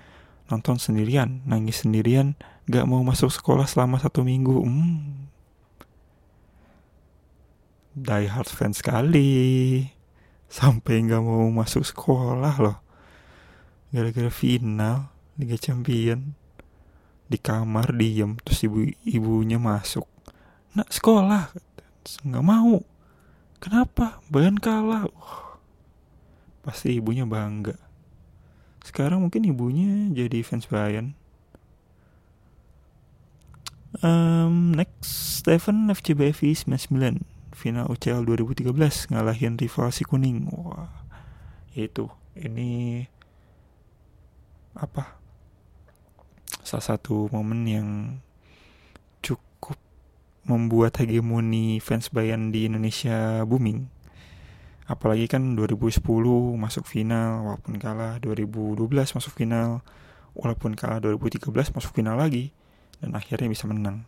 nonton 0.51 0.75
sendirian 0.75 1.39
nangis 1.47 1.81
sendirian 1.81 2.35
gak 2.67 2.83
mau 2.83 2.99
masuk 3.03 3.31
sekolah 3.31 3.67
selama 3.67 3.99
satu 3.99 4.23
minggu. 4.23 4.63
Hmm. 4.63 5.27
Die 7.97 8.27
hard 8.31 8.47
fans 8.47 8.79
sekali. 8.79 9.83
Sampai 10.47 11.01
nggak 11.01 11.23
mau 11.25 11.49
masuk 11.49 11.81
sekolah 11.81 12.55
loh 12.61 12.82
gara-gara 13.93 14.33
final 14.33 15.13
Liga 15.37 15.55
Champion. 15.55 16.33
Di 17.29 17.37
kamar 17.39 17.93
diem 17.95 18.35
terus 18.41 18.65
ibu 18.65 18.89
ibunya 19.05 19.61
masuk. 19.61 20.09
Nak 20.73 20.89
sekolah 20.89 21.53
nggak 22.25 22.45
mau. 22.45 22.81
Kenapa? 23.63 24.19
Bayern 24.27 24.59
kalah. 24.59 25.07
Wah, 25.07 25.55
pasti 26.67 26.99
ibunya 26.99 27.23
bangga. 27.23 27.79
Sekarang 28.83 29.23
mungkin 29.23 29.47
ibunya 29.47 30.11
jadi 30.11 30.43
fans 30.43 30.67
Bayern. 30.67 31.15
Um, 34.03 34.73
next 34.75 35.39
Stephen 35.39 35.87
FCBFI 35.87 36.65
99 36.65 37.23
final 37.53 37.87
UCL 37.87 38.25
2013 38.25 39.13
ngalahin 39.15 39.55
rival 39.55 39.89
si 39.95 40.03
kuning. 40.03 40.51
Wah. 40.51 40.91
Itu. 41.71 42.11
Ini 42.33 43.05
apa 44.73 45.21
salah 46.63 46.95
satu 46.95 47.29
momen 47.29 47.61
yang 47.67 47.89
cukup 49.21 49.77
membuat 50.47 50.97
hegemoni 50.99 51.77
fans 51.83 52.09
Bayern 52.09 52.49
di 52.49 52.65
Indonesia 52.67 53.43
booming. 53.43 53.87
Apalagi 54.83 55.31
kan 55.31 55.55
2010 55.55 56.03
masuk 56.59 56.83
final 56.83 57.47
walaupun 57.47 57.79
kalah 57.79 58.19
2012 58.19 58.83
masuk 59.15 59.31
final 59.31 59.79
walaupun 60.35 60.75
kalah 60.75 60.99
2013 60.99 61.47
masuk 61.53 61.91
final 61.95 62.19
lagi 62.19 62.51
dan 62.99 63.15
akhirnya 63.15 63.47
bisa 63.47 63.63
menang. 63.67 64.03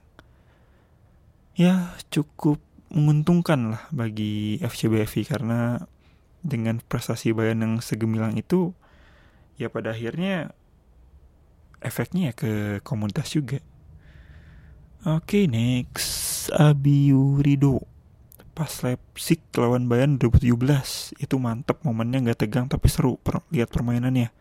Ya 1.56 1.96
cukup 2.12 2.60
menguntungkan 2.92 3.76
lah 3.76 3.84
bagi 3.92 4.60
FCBFI 4.60 5.24
karena 5.28 5.88
dengan 6.44 6.84
prestasi 6.84 7.32
Bayern 7.32 7.64
yang 7.64 7.76
segemilang 7.80 8.36
itu 8.36 8.76
ya 9.56 9.72
pada 9.72 9.96
akhirnya 9.96 10.52
efeknya 11.80 12.32
ya 12.32 12.34
ke 12.36 12.52
komunitas 12.82 13.32
juga. 13.32 13.60
Oke 15.06 15.46
okay, 15.46 15.52
next. 15.52 16.34
Abiu 16.54 17.42
Rido 17.42 17.82
pas 18.56 18.72
Leipzig 18.88 19.44
lawan 19.60 19.92
Bayern 19.92 20.16
2017 20.16 21.20
itu 21.20 21.36
mantep 21.36 21.84
momennya 21.84 22.24
nggak 22.24 22.48
tegang 22.48 22.72
tapi 22.72 22.88
seru 22.88 23.20
per 23.20 23.44
lihat 23.52 23.68
permainannya. 23.68 24.32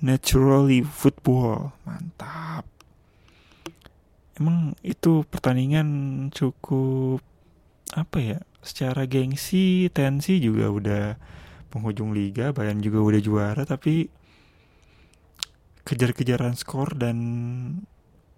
Naturally 0.00 0.80
football. 0.80 1.76
Mantap. 1.84 2.64
Emang 4.40 4.72
itu 4.80 5.28
pertandingan 5.28 5.88
cukup 6.32 7.20
apa 7.92 8.18
ya 8.18 8.38
secara 8.64 9.06
gengsi 9.06 9.88
tensi 9.94 10.42
juga 10.42 10.66
udah 10.72 11.04
penghujung 11.76 12.16
liga 12.16 12.56
Bayern 12.56 12.80
juga 12.80 13.04
udah 13.04 13.20
juara 13.20 13.62
tapi 13.68 14.08
kejar-kejaran 15.86 16.56
skor 16.58 16.96
dan 16.98 17.18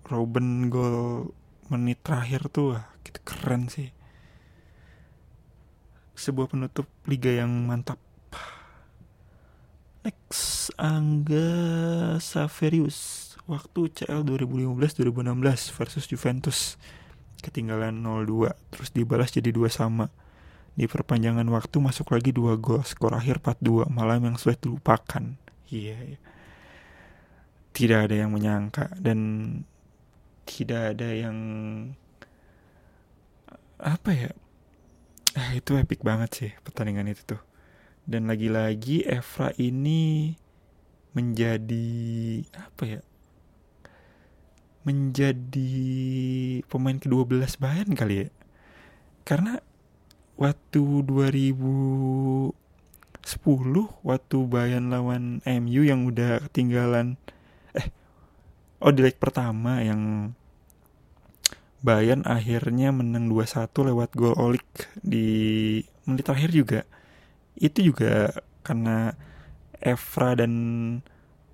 Robin 0.05 0.69
gol 0.69 1.33
menit 1.73 2.01
terakhir 2.05 2.49
tuh 2.53 2.77
wah, 2.77 2.85
gitu 3.05 3.21
keren 3.25 3.73
sih. 3.73 3.89
Sebuah 6.17 6.53
penutup 6.53 6.89
liga 7.09 7.33
yang 7.33 7.49
mantap. 7.69 8.01
Next 10.05 10.73
Angga 10.81 12.17
Saverius 12.21 13.33
waktu 13.45 13.93
CL 13.93 14.25
2015-2016 14.25 15.77
versus 15.77 16.05
Juventus. 16.09 16.81
Ketinggalan 17.39 18.01
0-2 18.03 18.51
terus 18.73 18.91
dibalas 18.91 19.31
jadi 19.31 19.55
dua 19.55 19.71
sama 19.71 20.11
di 20.79 20.87
perpanjangan 20.87 21.45
waktu 21.51 21.83
masuk 21.83 22.15
lagi 22.15 22.31
dua 22.31 22.55
gol 22.55 22.87
skor 22.87 23.19
akhir 23.19 23.43
4-2 23.43 23.91
malam 23.91 24.23
yang 24.31 24.39
sulit 24.39 24.63
dilupakan 24.63 25.35
iya 25.75 25.99
iya. 25.99 26.19
tidak 27.75 28.07
ada 28.07 28.15
yang 28.15 28.31
menyangka 28.31 28.95
dan 29.03 29.19
tidak 30.47 30.95
ada 30.95 31.11
yang 31.11 31.37
apa 33.79 34.11
ya 34.11 34.31
ah, 35.39 35.51
itu 35.55 35.79
epic 35.79 36.03
banget 36.03 36.31
sih 36.35 36.51
pertandingan 36.67 37.11
itu 37.11 37.37
tuh. 37.37 37.43
Dan 38.09 38.27
lagi-lagi 38.27 39.05
Evra 39.05 39.53
ini 39.61 40.33
menjadi 41.13 41.89
apa 42.57 42.83
ya 42.89 43.01
menjadi 44.89 45.69
pemain 46.65 46.97
ke-12 46.97 47.61
Bayern 47.61 47.93
kali 47.93 48.25
ya. 48.25 48.29
Karena 49.29 49.61
waktu 50.39 51.03
2010 51.03 52.55
waktu 54.07 54.37
Bayern 54.47 54.95
lawan 54.95 55.43
MU 55.43 55.83
yang 55.83 56.07
udah 56.07 56.47
ketinggalan 56.47 57.19
eh 57.75 57.91
oh 58.79 58.95
di 58.95 59.03
leg 59.03 59.19
pertama 59.19 59.83
yang 59.83 60.33
Bayern 61.79 62.27
akhirnya 62.27 62.91
menang 62.91 63.31
2-1 63.31 63.71
lewat 63.71 64.11
gol 64.19 64.35
Olik 64.35 64.67
di 64.99 65.79
menit 66.11 66.27
terakhir 66.27 66.51
juga. 66.51 66.81
Itu 67.55 67.87
juga 67.87 68.35
karena 68.67 69.15
Evra 69.79 70.35
dan 70.35 70.55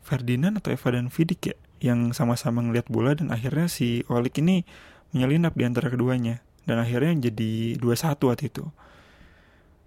Ferdinand 0.01 0.57
atau 0.65 0.73
Evra 0.73 0.97
dan 0.97 1.13
Vidic 1.13 1.53
ya 1.53 1.57
yang 1.85 2.17
sama-sama 2.17 2.65
ngeliat 2.65 2.89
bola 2.89 3.13
dan 3.13 3.29
akhirnya 3.29 3.69
si 3.69 4.01
Olik 4.09 4.41
ini 4.41 4.65
menyelinap 5.13 5.53
di 5.53 5.69
antara 5.69 5.93
keduanya 5.93 6.41
dan 6.65 6.81
akhirnya 6.81 7.31
jadi 7.31 7.77
2-1 7.81 8.29
waktu 8.29 8.45
itu. 8.49 8.65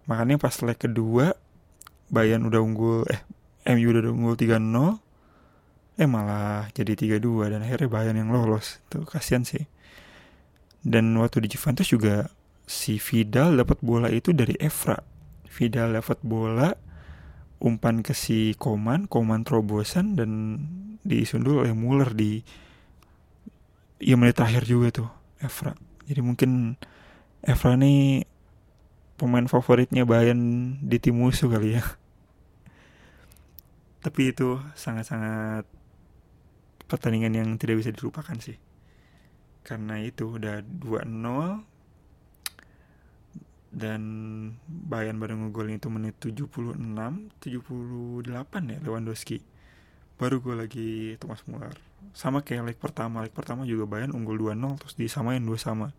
Makanya 0.08 0.40
pas 0.40 0.56
leg 0.64 0.80
kedua 0.80 1.36
Bayern 2.08 2.48
udah 2.48 2.62
unggul 2.64 3.04
eh 3.12 3.22
MU 3.68 3.92
udah 3.92 4.08
unggul 4.08 4.40
3-0 4.40 4.64
eh 5.98 6.08
malah 6.08 6.70
jadi 6.72 7.20
3-2 7.20 7.52
dan 7.52 7.60
akhirnya 7.66 7.90
Bayern 7.92 8.18
yang 8.18 8.32
lolos. 8.32 8.80
Tuh 8.88 9.04
kasihan 9.04 9.44
sih. 9.44 9.66
Dan 10.86 11.12
waktu 11.20 11.44
di 11.44 11.50
Juventus 11.52 11.90
juga 11.90 12.32
si 12.64 13.02
Vidal 13.02 13.58
dapat 13.58 13.82
bola 13.82 14.08
itu 14.08 14.32
dari 14.32 14.56
Evra. 14.62 14.96
Vidal 15.50 15.98
dapat 15.98 16.22
bola 16.22 16.70
umpan 17.58 18.06
ke 18.06 18.14
si 18.14 18.54
Koman, 18.54 19.10
Koman 19.10 19.42
terobosan 19.42 20.14
dan 20.14 20.62
disundul 21.02 21.66
oleh 21.66 21.74
Muller 21.74 22.14
di 22.14 22.46
ya 23.98 24.14
menit 24.14 24.38
terakhir 24.38 24.64
juga 24.70 24.88
tuh 24.94 25.10
Evra. 25.42 25.74
Jadi 26.08 26.24
mungkin 26.24 26.80
Evra 27.44 27.76
nih 27.76 28.24
pemain 29.20 29.46
favoritnya 29.46 30.08
Bayern 30.08 30.80
di 30.80 30.98
tim 31.04 31.20
musuh 31.20 31.52
kali 31.52 31.76
ya. 31.76 31.84
Tapi 34.04 34.32
itu 34.32 34.56
sangat-sangat 34.74 35.68
pertandingan 36.88 37.36
yang 37.36 37.60
tidak 37.60 37.84
bisa 37.84 37.92
dilupakan 37.92 38.40
sih. 38.40 38.56
Karena 39.68 40.00
itu 40.00 40.40
udah 40.40 40.64
2-0 40.64 41.04
dan 43.78 44.02
Bayern 44.66 45.20
baru 45.20 45.36
ngegolin 45.36 45.76
itu 45.76 45.92
menit 45.92 46.16
76 46.24 46.80
78 47.44 48.72
ya 48.72 48.80
Lewandowski. 48.80 49.44
Baru 50.18 50.40
gue 50.40 50.56
lagi 50.56 51.20
Thomas 51.20 51.44
Muller 51.46 51.76
sama 52.18 52.42
kayak 52.42 52.74
leg 52.74 52.78
pertama. 52.78 53.22
Leg 53.22 53.34
pertama 53.34 53.64
juga 53.64 53.86
Bayern 53.86 54.14
unggul 54.14 54.42
2-0 54.42 54.82
terus 54.82 54.96
disamain 54.98 55.42
dua 55.42 55.58
sama. 55.62 55.94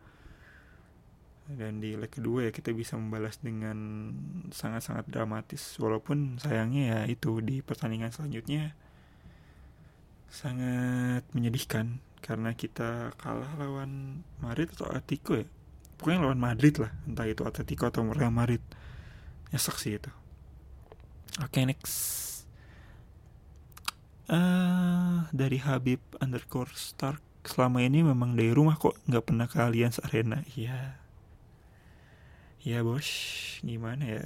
Dan 1.49 1.81
di 1.81 1.97
leg 1.97 2.13
kedua 2.13 2.45
ya 2.45 2.53
kita 2.53 2.75
bisa 2.77 2.99
membalas 3.01 3.41
dengan 3.41 4.11
sangat-sangat 4.51 5.09
dramatis. 5.09 5.79
Walaupun 5.81 6.43
sayangnya 6.43 6.83
ya 6.91 7.01
itu 7.09 7.41
di 7.41 7.65
pertandingan 7.65 8.13
selanjutnya 8.13 8.75
sangat 10.29 11.25
menyedihkan. 11.33 12.03
Karena 12.19 12.51
kita 12.53 13.15
kalah 13.17 13.55
lawan 13.57 14.21
Madrid 14.43 14.75
atau 14.75 14.91
Atletico 14.91 15.39
ya. 15.39 15.47
Pokoknya 15.97 16.29
lawan 16.29 16.43
Madrid 16.43 16.77
lah. 16.83 16.93
Entah 17.07 17.31
itu 17.31 17.47
Atletico 17.47 17.87
atau 17.89 18.03
Real 18.11 18.35
Madrid. 18.35 18.61
Nyesek 19.55 19.77
sih 19.81 19.97
itu. 19.97 20.11
Oke 21.39 21.63
okay, 21.63 21.65
next 21.71 22.28
uh, 24.29 25.27
dari 25.33 25.59
Habib 25.61 26.01
underscore 26.21 26.73
Stark 26.77 27.21
selama 27.45 27.81
ini 27.81 28.05
memang 28.05 28.37
dari 28.37 28.53
rumah 28.53 28.77
kok 28.77 28.97
nggak 29.09 29.25
pernah 29.25 29.47
ke 29.49 29.59
Allianz 29.61 30.01
Arena. 30.05 30.45
Iya. 30.55 31.01
Ya 32.63 32.85
bos. 32.85 33.09
Gimana 33.65 34.05
ya? 34.05 34.25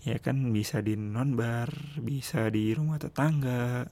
Ya 0.00 0.16
kan 0.16 0.52
bisa 0.52 0.80
di 0.80 0.96
non 0.96 1.36
bar 1.36 1.72
bisa 2.00 2.48
di 2.48 2.72
rumah 2.72 3.00
tetangga. 3.00 3.88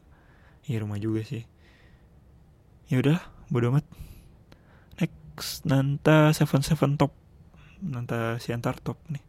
Ya 0.69 0.77
rumah 0.81 1.01
juga 1.01 1.25
sih. 1.25 1.45
Ya 2.89 3.01
udah 3.01 3.21
bodo 3.49 3.73
amat. 3.73 3.85
Next 5.01 5.65
Nanta 5.69 6.33
Seven 6.37 6.65
Seven 6.65 6.97
Top. 6.97 7.13
Nanta 7.79 8.37
Siantar 8.43 8.77
Top 8.83 8.99
nih 9.09 9.28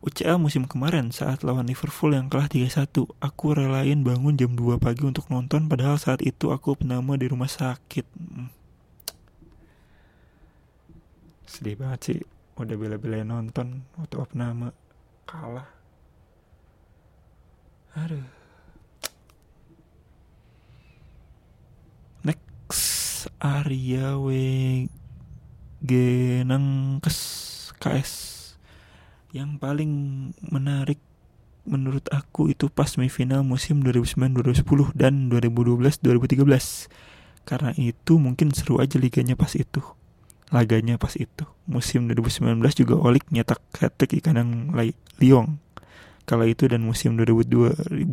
UCL 0.00 0.40
musim 0.40 0.64
kemarin 0.64 1.12
saat 1.12 1.44
lawan 1.44 1.68
Liverpool 1.68 2.16
yang 2.16 2.32
kalah 2.32 2.48
3-1 2.48 2.88
Aku 3.20 3.46
relain 3.52 4.00
bangun 4.00 4.36
jam 4.36 4.56
2 4.56 4.80
pagi 4.80 5.04
untuk 5.04 5.28
nonton 5.28 5.68
Padahal 5.68 6.00
saat 6.00 6.24
itu 6.24 6.48
aku 6.52 6.80
penama 6.80 7.20
di 7.20 7.28
rumah 7.28 7.52
sakit. 7.52 8.06
Hmm. 8.16 8.48
Sedih 11.44 11.76
banget 11.76 12.00
sih 12.00 12.18
Udah 12.56 12.76
bela-belain 12.80 13.28
nonton 13.28 13.84
Waktu 14.00 14.16
penama. 14.32 14.72
Kalah. 15.28 15.68
Aduh. 17.96 18.40
Arya 23.40 24.20
W 24.20 24.28
Genangkes 25.80 27.18
KS 27.80 28.29
yang 29.30 29.58
paling 29.62 30.32
menarik 30.42 30.98
menurut 31.68 32.08
aku 32.10 32.50
itu 32.50 32.66
pas 32.72 32.88
semifinal 32.88 33.44
musim 33.46 33.84
2009-2010 33.84 34.96
dan 34.96 35.28
2012-2013 35.30 36.42
karena 37.46 37.70
itu 37.76 38.12
mungkin 38.18 38.50
seru 38.50 38.82
aja 38.82 38.96
liganya 38.98 39.36
pas 39.36 39.52
itu 39.54 39.80
laganya 40.50 40.98
pas 40.98 41.14
itu 41.14 41.46
musim 41.70 42.10
2019 42.10 42.58
juga 42.74 42.94
Olik 42.98 43.30
nyetak 43.30 43.62
hat-trick 43.78 44.18
di 44.18 44.22
kandang 44.24 44.74
Lyon 45.22 45.62
kala 46.26 46.46
itu 46.46 46.66
dan 46.66 46.82
musim 46.82 47.14
2012 47.18 48.06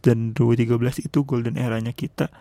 dan 0.00 0.18
2013 0.32 1.08
itu 1.08 1.18
golden 1.24 1.56
eranya 1.60 1.92
kita 1.92 2.32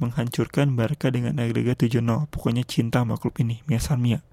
menghancurkan 0.00 0.74
Barca 0.74 1.12
dengan 1.12 1.38
agregat 1.38 1.86
7-0. 1.86 2.26
Pokoknya 2.32 2.66
cinta 2.66 3.04
sama 3.04 3.14
klub 3.14 3.36
ini, 3.38 3.62
Mia 3.70 3.78
San 3.78 4.02
Mia. 4.02 4.24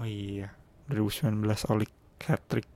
Oh 0.00 0.08
iya, 0.08 0.56
2019 0.88 1.42
Olik 1.68 1.92
hat-trick. 2.26 2.68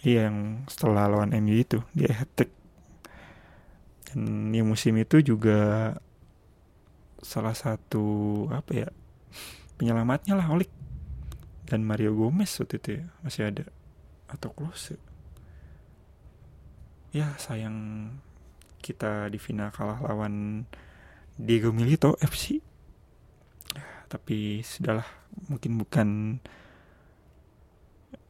Iya, 0.00 0.32
yang 0.32 0.64
setelah 0.70 1.10
lawan 1.10 1.36
MU 1.36 1.56
itu, 1.56 1.84
dia 1.92 2.14
hat-trick. 2.16 2.52
Dan 4.10 4.50
ya 4.50 4.64
musim 4.66 4.98
itu 4.98 5.22
juga 5.22 5.92
salah 7.20 7.52
satu 7.52 8.48
apa 8.48 8.72
ya 8.72 8.88
penyelamatnya 9.76 10.40
lah 10.40 10.48
Olik 10.50 10.72
dan 11.68 11.84
Mario 11.84 12.16
Gomez 12.16 12.50
waktu 12.58 12.80
itu 12.80 12.90
ya, 12.96 13.04
masih 13.22 13.42
ada 13.52 13.64
atau 14.32 14.50
close 14.50 14.96
ya 17.10 17.34
sayang 17.36 18.08
kita 18.80 19.28
di 19.28 19.36
final 19.36 19.74
kalah 19.74 20.00
lawan 20.00 20.64
Diego 21.36 21.74
Milito 21.74 22.16
FC 22.22 22.62
tapi 24.10 24.62
sudahlah 24.66 25.06
mungkin 25.46 25.78
bukan 25.78 26.08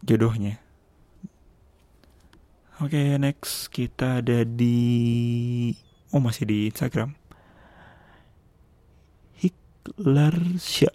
jodohnya. 0.04 0.60
Oke 2.80 2.96
okay, 2.96 3.20
next 3.20 3.68
kita 3.68 4.24
ada 4.24 4.40
di 4.44 5.76
oh 6.16 6.20
masih 6.20 6.48
di 6.48 6.58
Instagram. 6.72 7.12
Hiklarsha 9.36 10.92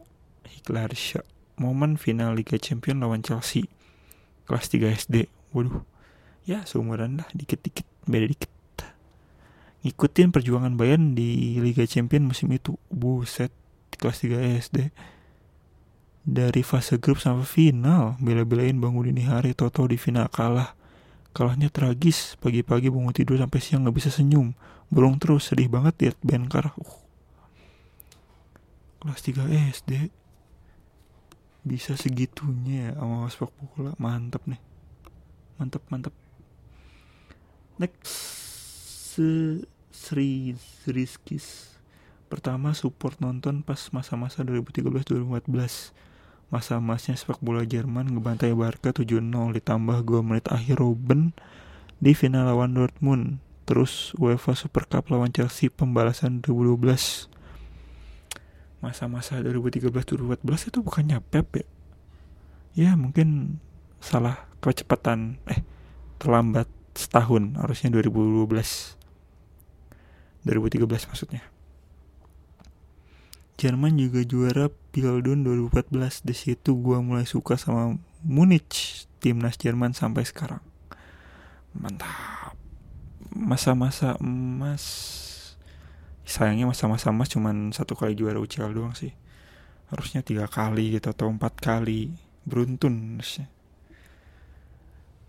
Hiklarsha 0.49 1.21
momen 1.61 1.95
final 2.01 2.33
Liga 2.33 2.57
Champion 2.57 2.99
lawan 3.01 3.21
Chelsea. 3.21 3.69
Kelas 4.49 4.69
3 4.69 4.93
SD 4.93 5.29
waduh. 5.53 5.85
Ya 6.45 6.65
seumuran 6.65 7.17
lah 7.21 7.29
dikit-dikit 7.33 7.85
beda 8.05 8.27
dikit. 8.29 8.51
Ngikutin 9.85 10.33
perjuangan 10.33 10.73
Bayern 10.73 11.13
di 11.13 11.61
Liga 11.61 11.85
Champion 11.85 12.25
musim 12.25 12.49
itu. 12.49 12.73
Buset, 12.89 13.53
kelas 14.01 14.25
3 14.25 14.57
SD. 14.57 14.89
Dari 16.25 16.65
fase 16.65 16.97
grup 16.97 17.21
sampai 17.21 17.45
final, 17.45 18.17
bela-belain 18.17 18.73
bangun 18.81 19.13
dini 19.13 19.29
hari, 19.29 19.53
Toto 19.53 19.85
di 19.85 19.93
final 19.93 20.25
kalah. 20.33 20.73
Kalahnya 21.37 21.69
tragis, 21.69 22.33
pagi-pagi 22.41 22.89
bangun 22.89 23.13
tidur 23.13 23.37
sampai 23.37 23.61
siang 23.61 23.85
nggak 23.85 23.95
bisa 23.95 24.09
senyum. 24.09 24.57
Burung 24.89 25.21
terus, 25.21 25.53
sedih 25.53 25.69
banget 25.69 25.93
lihat 26.01 26.17
kalah. 26.49 26.73
Uh. 26.81 26.97
Kelas 29.05 29.21
3 29.21 29.45
SD 29.69 30.09
bisa 31.65 31.93
segitunya 31.93 32.89
ya 32.89 32.97
sama 32.97 33.29
sepak 33.29 33.53
bola. 33.77 33.93
Mantap 34.01 34.49
nih. 34.49 34.61
Mantap 35.61 35.85
mantap 35.93 36.13
next. 37.77 38.09
Se- 39.15 39.75
Sri 39.95 40.51
Rizkis 40.85 41.79
pertama 42.27 42.75
support 42.75 43.15
nonton 43.23 43.63
pas 43.63 43.79
masa-masa 43.95 44.43
2013-2014 44.43 45.95
masa 46.53 46.77
emasnya 46.77 47.17
sepak 47.17 47.41
bola 47.41 47.65
Jerman 47.65 48.15
ngebantai 48.15 48.53
Barca 48.53 48.93
7-0 48.93 49.21
ditambah 49.29 49.97
gol 50.05 50.21
menit 50.21 50.47
akhir 50.49 50.77
Robben 50.79 51.33
di 51.97 52.13
final 52.13 52.47
lawan 52.49 52.77
Dortmund. 52.77 53.41
Terus 53.65 54.13
UEFA 54.21 54.53
Super 54.53 54.85
Cup 54.85 55.09
lawan 55.09 55.33
Chelsea 55.33 55.73
pembalasan 55.73 56.45
2012 56.45 57.33
masa-masa 58.85 59.41
2013-2014 59.41 60.69
itu 60.69 60.79
bukannya 60.85 61.17
Pep 61.17 61.49
ya? 61.57 61.65
Ya 62.75 62.91
mungkin 62.93 63.57
salah 63.97 64.45
kecepatan 64.61 65.41
eh 65.49 65.65
terlambat 66.21 66.69
setahun 66.93 67.57
harusnya 67.57 67.89
2012 67.89 68.45
2013 70.45 71.09
maksudnya 71.09 71.41
Jerman 73.55 73.95
juga 73.95 74.19
juara 74.27 74.67
Piala 74.91 75.23
2014 75.23 76.27
di 76.27 76.35
situ 76.35 76.75
gua 76.75 76.99
mulai 76.99 77.23
suka 77.23 77.55
sama 77.55 77.95
Munich 78.19 79.07
timnas 79.23 79.55
Jerman 79.55 79.95
sampai 79.95 80.27
sekarang. 80.27 80.59
Mantap. 81.71 82.59
Masa-masa 83.31 84.19
emas. 84.19 84.83
Sayangnya 86.27 86.67
masa-masa 86.67 87.15
emas 87.15 87.31
cuman 87.31 87.71
satu 87.71 87.95
kali 87.95 88.15
juara 88.19 88.39
UCL 88.43 88.75
doang 88.75 88.95
sih. 88.95 89.15
Harusnya 89.87 90.19
tiga 90.19 90.51
kali 90.51 90.99
gitu 90.99 91.15
atau 91.15 91.31
empat 91.31 91.55
kali. 91.59 92.11
Beruntun 92.43 93.19
harusnya. 93.19 93.47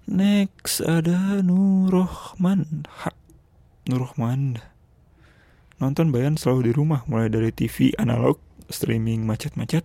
Next 0.06 0.82
ada 0.82 1.42
Nurrohman. 1.42 2.86
Ha, 3.02 3.10
Nurrohman 3.86 4.62
nonton 5.76 6.08
bayan 6.08 6.40
selalu 6.40 6.70
di 6.70 6.72
rumah 6.72 7.04
mulai 7.04 7.28
dari 7.28 7.52
TV 7.52 7.92
analog 8.00 8.40
streaming 8.72 9.28
macet-macet 9.28 9.84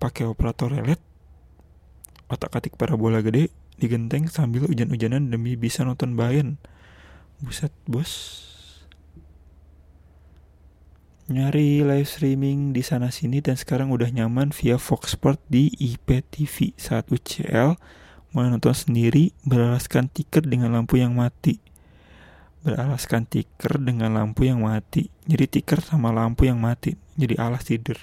pakai 0.00 0.24
operator 0.28 0.72
relet. 0.72 1.00
Otak-atik 2.26 2.74
parabola 2.74 3.22
gede 3.22 3.52
digenteng 3.76 4.26
sambil 4.26 4.66
hujan-hujanan 4.66 5.28
demi 5.30 5.54
bisa 5.54 5.84
nonton 5.84 6.16
bayan. 6.16 6.56
Buset 7.38 7.70
bos. 7.84 8.42
Nyari 11.26 11.82
live 11.82 12.06
streaming 12.06 12.70
di 12.70 12.86
sana 12.86 13.10
sini 13.10 13.42
dan 13.42 13.58
sekarang 13.58 13.90
udah 13.90 14.14
nyaman 14.14 14.54
via 14.54 14.78
Fox 14.78 15.18
Sport 15.18 15.42
di 15.50 15.74
IPTV 15.74 16.78
saat 16.78 17.10
UCL 17.10 17.74
mulai 18.30 18.48
nonton 18.54 18.70
sendiri 18.70 19.34
beralaskan 19.42 20.06
tiker 20.06 20.46
dengan 20.46 20.70
lampu 20.70 21.02
yang 21.02 21.18
mati 21.18 21.65
beralaskan 22.66 23.30
tiker 23.30 23.78
dengan 23.78 24.18
lampu 24.18 24.50
yang 24.50 24.66
mati. 24.66 25.06
Jadi 25.22 25.46
tiker 25.46 25.78
sama 25.78 26.10
lampu 26.10 26.50
yang 26.50 26.58
mati. 26.58 26.98
Jadi 27.14 27.38
alas 27.38 27.62
tidur. 27.62 27.94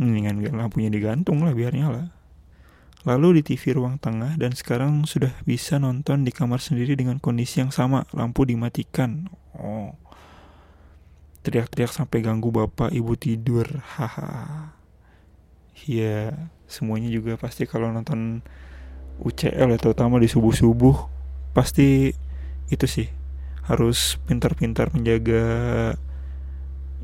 Mendingan 0.00 0.40
lampunya 0.56 0.88
digantung 0.88 1.44
lah 1.44 1.52
biar 1.52 1.76
nyala. 1.76 2.16
Lalu 3.04 3.44
di 3.44 3.52
TV 3.52 3.76
ruang 3.76 4.00
tengah 4.00 4.40
dan 4.40 4.56
sekarang 4.56 5.04
sudah 5.04 5.30
bisa 5.44 5.76
nonton 5.76 6.24
di 6.24 6.32
kamar 6.32 6.64
sendiri 6.64 6.96
dengan 6.96 7.20
kondisi 7.20 7.60
yang 7.60 7.68
sama. 7.68 8.08
Lampu 8.16 8.48
dimatikan. 8.48 9.28
Oh. 9.52 9.92
Teriak-teriak 11.44 11.92
sampai 11.92 12.24
ganggu 12.24 12.48
bapak 12.48 12.88
ibu 12.90 13.14
tidur. 13.20 13.68
Haha 14.00 14.72
Iya 15.84 16.32
semuanya 16.64 17.12
juga 17.12 17.36
pasti 17.36 17.68
kalau 17.68 17.92
nonton 17.92 18.40
UCL 19.20 19.76
ya 19.76 19.78
terutama 19.78 20.16
di 20.16 20.24
subuh-subuh 20.24 21.12
pasti 21.52 22.16
itu 22.72 22.86
sih 22.86 23.08
harus 23.66 24.18
pintar-pintar 24.26 24.94
menjaga 24.94 25.44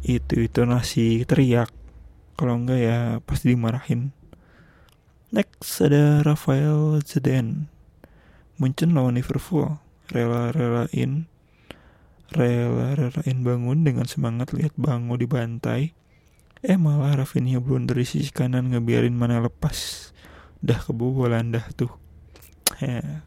itu 0.03 0.46
itu 0.46 0.61
nasi 0.66 1.22
teriak 1.27 1.70
kalau 2.38 2.59
enggak 2.59 2.81
ya 2.83 2.98
pasti 3.22 3.55
dimarahin 3.55 4.11
next 5.31 5.79
ada 5.83 6.22
Rafael 6.27 6.98
Zidane 7.03 7.70
Munchen 8.59 8.94
lawan 8.94 9.18
Liverpool 9.18 9.79
rela-relain 10.11 11.27
rela-relain 12.33 13.44
bangun 13.44 13.85
dengan 13.85 14.09
semangat 14.09 14.57
lihat 14.57 14.72
Bango 14.75 15.20
dibantai. 15.20 15.92
Eh 16.64 16.79
malah 16.81 17.22
Rafinha 17.22 17.61
blunder 17.61 17.98
di 17.98 18.07
sisi 18.09 18.33
kanan 18.33 18.72
ngebiarin 18.72 19.12
mana 19.12 19.42
lepas. 19.42 20.11
Dah 20.64 20.81
kebobolan 20.81 21.53
dah 21.53 21.66
tuh. 21.77 21.92
Ya. 22.81 23.27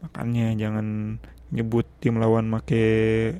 Makanya 0.00 0.56
jangan 0.56 1.18
nyebut 1.52 1.84
tim 2.00 2.16
lawan 2.16 2.48
make 2.48 3.36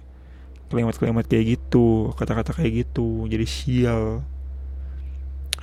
kalimat-kalimat 0.68 1.28
kayak 1.28 1.58
gitu, 1.58 2.12
kata-kata 2.16 2.56
kayak 2.56 2.88
gitu, 2.88 3.28
jadi 3.28 3.44
sial. 3.44 4.04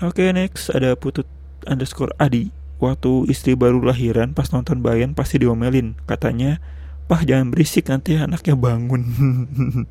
Oke 0.02 0.30
next 0.34 0.70
ada 0.70 0.94
putut 0.94 1.26
underscore 1.66 2.14
Adi. 2.22 2.54
Waktu 2.80 3.28
istri 3.28 3.60
baru 3.60 3.84
lahiran 3.84 4.32
pas 4.32 4.48
nonton 4.56 4.80
Bayan 4.80 5.12
pasti 5.12 5.42
diomelin. 5.42 6.00
Katanya 6.08 6.64
Pah 7.10 7.26
jangan 7.26 7.50
berisik 7.50 7.90
nanti 7.90 8.14
anaknya 8.14 8.54
bangun. 8.54 9.02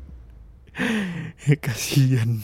Kasian. 1.67 2.39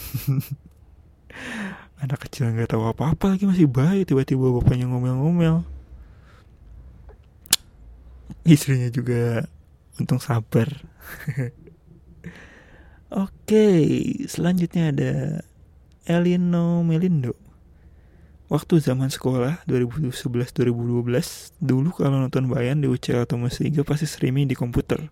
Anak 2.03 2.27
kecil 2.27 2.51
nggak 2.51 2.75
tahu 2.75 2.83
apa-apa 2.83 3.39
lagi 3.39 3.47
masih 3.47 3.71
bayi 3.71 4.03
tiba-tiba 4.03 4.51
bapaknya 4.51 4.91
ngomel-ngomel. 4.91 5.63
Istrinya 8.43 8.91
juga 8.91 9.47
untung 9.99 10.19
sabar. 10.19 10.67
Oke, 13.13 13.67
selanjutnya 14.25 14.91
ada 14.91 15.11
Elino 16.03 16.83
Melindo. 16.83 17.37
Waktu 18.45 18.77
zaman 18.77 19.09
sekolah 19.09 19.65
2011-2012 19.65 21.57
Dulu 21.57 21.89
kalau 21.97 22.21
nonton 22.21 22.45
bayan 22.45 22.77
di 22.77 22.85
UCL 22.85 23.25
atau 23.25 23.41
Musliga 23.41 23.81
pasti 23.81 24.05
streaming 24.05 24.45
di 24.45 24.53
komputer 24.53 25.09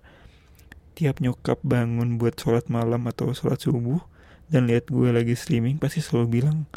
Tiap 0.93 1.17
nyokap 1.17 1.58
bangun 1.65 2.22
buat 2.22 2.38
sholat 2.38 2.69
malam 2.69 3.10
atau 3.10 3.34
sholat 3.34 3.58
subuh 3.58 4.06
Dan 4.54 4.69
lihat 4.69 4.93
gue 4.93 5.10
lagi 5.10 5.34
streaming 5.34 5.82
pasti 5.82 5.98
selalu 5.98 6.30
bilang 6.30 6.69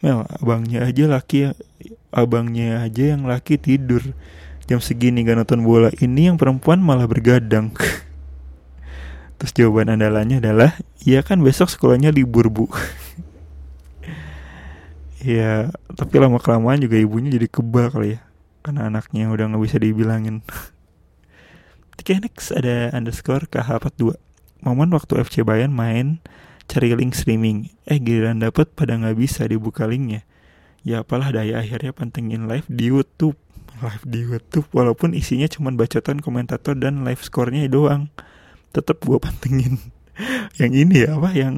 Mel 0.00 0.24
abangnya 0.40 0.88
aja 0.88 1.12
laki 1.12 1.52
Abangnya 2.08 2.88
aja 2.88 3.12
yang 3.12 3.28
laki 3.28 3.60
tidur 3.60 4.00
Jam 4.68 4.84
segini 4.84 5.24
gak 5.24 5.40
nonton 5.40 5.64
bola 5.64 5.88
Ini 5.96 6.32
yang 6.32 6.36
perempuan 6.36 6.84
malah 6.84 7.08
bergadang 7.08 7.72
Terus 9.40 9.52
jawaban 9.56 9.88
andalannya 9.96 10.44
adalah 10.44 10.76
Iya 11.02 11.24
kan 11.24 11.40
besok 11.40 11.72
sekolahnya 11.72 12.12
libur 12.12 12.52
bu 12.52 12.68
Ya, 15.18 15.74
tapi 15.98 16.22
lama 16.22 16.38
kelamaan 16.38 16.78
juga 16.78 16.94
ibunya 16.94 17.34
jadi 17.34 17.50
kebal 17.50 17.90
kali 17.90 18.14
ya. 18.14 18.20
Karena 18.62 18.86
anaknya 18.86 19.26
udah 19.26 19.50
nggak 19.50 19.62
bisa 19.66 19.76
dibilangin. 19.82 20.46
Oke, 21.98 22.14
next 22.22 22.54
ada 22.54 22.94
underscore 22.94 23.50
KH42. 23.50 24.14
Momen 24.62 24.94
waktu 24.94 25.18
FC 25.18 25.42
Bayern 25.42 25.74
main 25.74 26.22
cari 26.70 26.94
link 26.94 27.18
streaming. 27.18 27.74
Eh, 27.90 27.98
giliran 27.98 28.38
dapet 28.38 28.70
pada 28.78 28.94
nggak 28.94 29.18
bisa 29.18 29.42
dibuka 29.50 29.90
linknya. 29.90 30.22
Ya 30.86 31.02
apalah 31.02 31.34
daya 31.34 31.58
akhirnya 31.58 31.90
pantengin 31.90 32.46
live 32.46 32.70
di 32.70 32.94
YouTube. 32.94 33.34
Live 33.78 34.04
di 34.06 34.20
YouTube 34.26 34.66
walaupun 34.74 35.14
isinya 35.14 35.46
cuma 35.46 35.70
bacotan 35.70 36.18
komentator 36.18 36.74
dan 36.74 37.06
live 37.06 37.22
score-nya 37.22 37.70
doang. 37.70 38.10
Tetap 38.74 39.02
gua 39.06 39.22
pantengin. 39.22 39.78
yang 40.60 40.72
ini 40.74 41.06
ya 41.06 41.18
apa 41.18 41.30
yang 41.34 41.56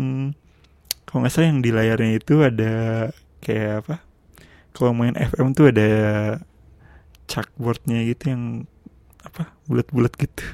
kalau 1.09 1.25
nggak 1.25 1.33
salah 1.33 1.49
yang 1.51 1.61
di 1.65 1.71
layarnya 1.73 2.11
itu 2.21 2.35
ada 2.45 2.73
kayak 3.43 3.87
apa 3.87 3.97
kalau 4.77 4.95
main 4.95 5.17
FM 5.17 5.57
tuh 5.57 5.73
ada 5.73 5.91
chalkboardnya 7.27 8.05
gitu 8.07 8.31
yang 8.31 8.43
apa 9.25 9.53
bulat-bulat 9.67 10.13
gitu 10.17 10.45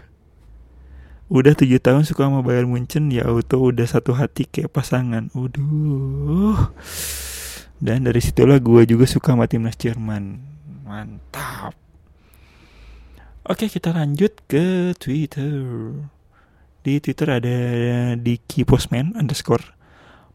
udah 1.26 1.58
tujuh 1.58 1.82
tahun 1.82 2.06
suka 2.06 2.30
sama 2.30 2.40
Bayern 2.46 2.70
Munchen 2.70 3.10
ya 3.10 3.26
auto 3.26 3.58
udah 3.58 3.82
satu 3.82 4.14
hati 4.14 4.46
kayak 4.46 4.70
pasangan 4.70 5.26
Uduh 5.34 6.70
dan 7.82 8.06
dari 8.06 8.22
situlah 8.22 8.62
gue 8.62 8.86
juga 8.86 9.10
suka 9.10 9.34
sama 9.34 9.50
timnas 9.50 9.74
Jerman 9.74 10.55
mantap 10.86 11.74
oke 13.44 13.66
kita 13.66 13.90
lanjut 13.90 14.32
ke 14.46 14.94
Twitter 14.96 15.58
di 16.86 17.02
Twitter 17.02 17.28
ada 17.42 17.58
Diki 18.14 18.62
Postman 18.62 19.18
underscore 19.18 19.76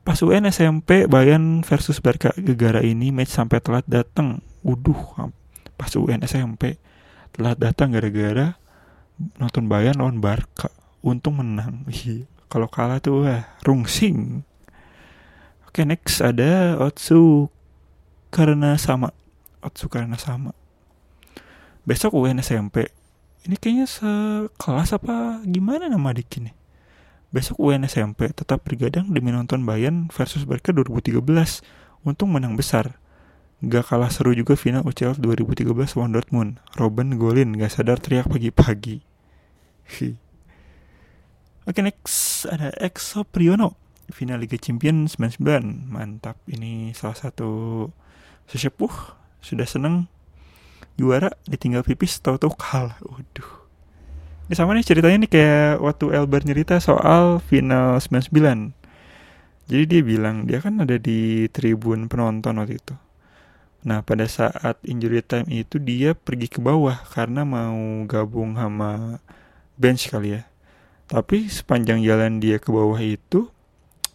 Pas 0.02 0.18
UN 0.26 0.50
SMP 0.50 1.06
Bayan 1.06 1.62
versus 1.62 2.02
Barca 2.02 2.34
Gegara 2.34 2.82
ini 2.82 3.14
match 3.14 3.38
sampai 3.38 3.62
telat 3.62 3.86
datang. 3.86 4.42
Uduh, 4.66 4.98
pas 5.78 5.94
UN 5.94 6.26
SMP 6.26 6.82
telat 7.30 7.62
datang 7.62 7.94
gara-gara 7.94 8.58
nonton 9.38 9.70
Bayern 9.70 10.02
lawan 10.02 10.18
Barca. 10.18 10.74
Untung 11.06 11.38
menang. 11.38 11.86
Kalau 12.50 12.66
kalah 12.66 12.98
tuh 12.98 13.30
wah 13.30 13.46
rungsing. 13.62 14.42
Oke 15.70 15.86
next 15.86 16.18
ada 16.26 16.82
Otsu 16.82 17.54
karena 18.34 18.82
sama. 18.82 19.14
Otsu 19.62 19.88
karena 19.88 20.17
sama. 20.17 20.52
Besok 21.86 22.17
UN 22.17 22.41
SMP. 22.41 22.89
Ini 23.41 23.58
kayaknya 23.58 23.89
sekelas 23.89 24.93
apa 24.93 25.41
gimana 25.47 25.89
nama 25.89 26.13
adik 26.13 26.38
ini? 26.38 26.54
Besok 27.34 27.58
UN 27.58 27.88
SMP 27.89 28.30
tetap 28.30 28.62
bergadang 28.67 29.10
demi 29.10 29.34
nonton 29.34 29.65
Bayern 29.65 30.12
versus 30.13 30.45
Barca 30.45 30.69
2013. 30.76 31.21
Untung 32.06 32.34
menang 32.34 32.58
besar. 32.58 32.97
Gak 33.62 33.93
kalah 33.93 34.10
seru 34.10 34.34
juga 34.34 34.58
final 34.58 34.82
UCL 34.86 35.21
2013 35.21 35.69
lawan 35.97 36.12
Dortmund. 36.12 36.52
Robben 36.78 37.17
golin, 37.21 37.54
gak 37.58 37.78
sadar 37.78 38.02
teriak 38.02 38.26
pagi-pagi. 38.26 39.06
Oke 41.62 41.80
next 41.86 42.50
ada 42.50 42.74
Exo 42.82 43.21
Priyono 43.21 43.78
final 44.12 44.43
Liga 44.43 44.60
Champions 44.60 45.15
99 45.17 45.88
mantap 45.88 46.38
ini 46.52 46.91
salah 46.91 47.15
satu 47.15 47.88
sesepuh 48.52 49.20
sudah 49.41 49.67
seneng 49.67 50.08
juara 50.95 51.34
ditinggal 51.49 51.84
pipis 51.84 52.21
tahu-tahu 52.21 52.54
kalah. 52.56 52.97
Waduh. 53.04 53.51
Ini 54.47 54.54
sama 54.56 54.77
nih 54.77 54.86
ceritanya 54.86 55.27
nih 55.27 55.32
kayak 55.32 55.73
waktu 55.82 56.06
Elbar 56.15 56.45
nyerita 56.45 56.80
soal 56.80 57.41
final 57.43 57.99
99 57.99 58.82
jadi 59.71 59.88
dia 59.88 60.01
bilang 60.04 60.43
dia 60.43 60.60
kan 60.60 60.84
ada 60.84 60.99
di 60.99 61.47
tribun 61.47 62.12
penonton 62.12 62.60
waktu 62.60 62.75
itu. 62.75 62.91
Nah 63.88 64.04
pada 64.04 64.27
saat 64.27 64.75
injury 64.84 65.23
time 65.23 65.47
itu 65.47 65.80
dia 65.80 66.12
pergi 66.12 66.51
ke 66.51 66.60
bawah 66.60 66.99
karena 67.15 67.47
mau 67.47 68.04
gabung 68.04 68.60
sama 68.60 69.23
bench 69.80 70.12
kali 70.12 70.36
ya. 70.36 70.43
Tapi 71.08 71.47
sepanjang 71.47 72.04
jalan 72.04 72.43
dia 72.43 72.60
ke 72.60 72.67
bawah 72.67 72.99
itu 72.99 73.47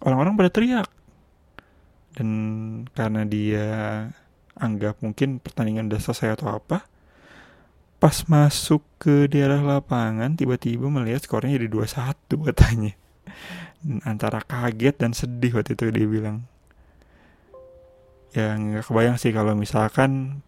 orang-orang 0.04 0.36
pada 0.36 0.52
teriak. 0.52 0.88
Dan 2.12 2.28
karena 2.92 3.24
dia 3.24 3.68
anggap 4.56 5.00
mungkin 5.04 5.38
pertandingan 5.38 5.88
udah 5.92 6.00
selesai 6.00 6.40
atau 6.40 6.56
apa, 6.56 6.88
pas 7.96 8.16
masuk 8.28 8.84
ke 9.00 9.28
daerah 9.28 9.60
lapangan 9.60 10.36
tiba-tiba 10.36 10.88
melihat 10.88 11.24
skornya 11.24 11.56
jadi 11.56 11.68
2-1 11.68 12.48
katanya. 12.52 12.92
Dan 13.84 14.00
antara 14.02 14.40
kaget 14.42 14.96
dan 14.96 15.12
sedih 15.12 15.60
waktu 15.60 15.76
itu 15.76 15.92
dia 15.92 16.08
bilang. 16.08 16.48
Ya 18.36 18.52
nggak 18.52 18.88
kebayang 18.88 19.16
sih 19.16 19.32
kalau 19.32 19.56
misalkan 19.56 20.42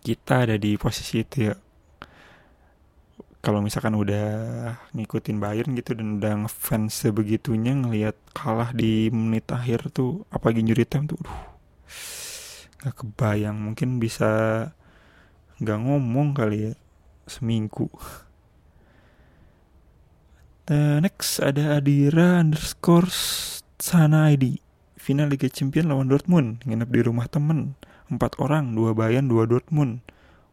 kita 0.00 0.48
ada 0.48 0.56
di 0.56 0.80
posisi 0.80 1.20
itu 1.20 1.52
ya 1.52 1.54
kalau 3.38 3.62
misalkan 3.62 3.94
udah 3.94 4.26
ngikutin 4.96 5.38
Bayern 5.38 5.76
gitu 5.78 5.94
dan 5.94 6.18
udah 6.18 6.32
ngefans 6.44 7.06
sebegitunya 7.06 7.76
ngelihat 7.76 8.16
kalah 8.34 8.74
di 8.74 9.12
menit 9.14 9.46
akhir 9.48 9.94
tuh 9.94 10.26
apa 10.32 10.50
injury 10.50 10.82
time 10.82 11.06
tuh 11.06 11.20
aduh 11.22 11.57
nggak 12.82 12.94
kebayang 12.94 13.58
mungkin 13.58 13.98
bisa 13.98 14.30
nggak 15.58 15.78
ngomong 15.82 16.34
kali 16.34 16.70
ya 16.70 16.72
seminggu 17.26 17.90
The 20.68 21.00
next 21.00 21.40
ada 21.40 21.80
Adira 21.80 22.44
underscore 22.44 23.08
Sana 23.80 24.28
ID 24.36 24.60
Final 25.00 25.32
Liga 25.32 25.48
Champion 25.48 25.88
lawan 25.88 26.12
Dortmund 26.12 26.60
Nginep 26.68 26.92
di 26.92 27.00
rumah 27.00 27.24
temen 27.24 27.72
Empat 28.12 28.36
orang, 28.36 28.76
dua 28.76 28.92
Bayern, 28.92 29.32
dua 29.32 29.48
Dortmund 29.48 30.04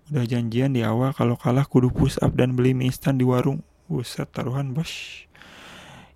Udah 0.05 0.21
janjian 0.21 0.77
di 0.77 0.85
awal 0.85 1.17
kalau 1.17 1.33
kalah 1.33 1.65
kudu 1.65 1.89
push 1.89 2.21
up 2.21 2.37
dan 2.37 2.53
beli 2.53 2.77
mie 2.77 2.93
instan 2.93 3.17
di 3.17 3.25
warung. 3.25 3.65
Buset 3.89 4.29
taruhan 4.29 4.77
bos. 4.77 5.25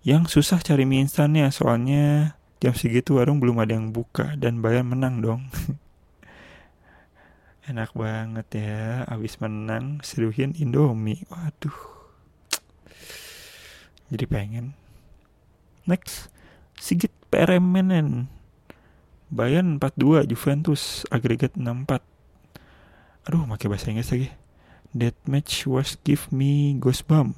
Yang 0.06 0.38
susah 0.38 0.62
cari 0.62 0.86
mie 0.86 1.02
instannya 1.02 1.50
soalnya 1.50 2.38
jam 2.62 2.78
segitu 2.78 3.18
warung 3.18 3.42
belum 3.42 3.58
ada 3.58 3.74
yang 3.74 3.90
buka 3.90 4.38
dan 4.38 4.62
bayar 4.62 4.86
menang 4.86 5.26
dong. 5.26 5.42
Enak 7.70 7.94
banget 7.94 8.48
ya, 8.58 9.06
abis 9.06 9.38
menang 9.38 10.02
seduhin 10.02 10.58
Indomie. 10.58 11.22
Waduh. 11.30 11.78
Jadi 14.10 14.26
pengen. 14.26 14.74
Next, 15.86 16.34
Sigit 16.82 17.14
PRMNN. 17.30 18.26
Bayern 19.30 19.78
42, 19.78 20.26
Juventus 20.26 21.06
agregat 21.14 21.54
64 21.54 22.10
aduh 23.30 23.46
pakai 23.46 23.70
bahasa 23.70 23.94
Inggris 23.94 24.10
lagi 24.10 24.30
that 24.98 25.14
match 25.30 25.70
was 25.70 26.02
give 26.02 26.26
me 26.34 26.74
goosebump 26.82 27.38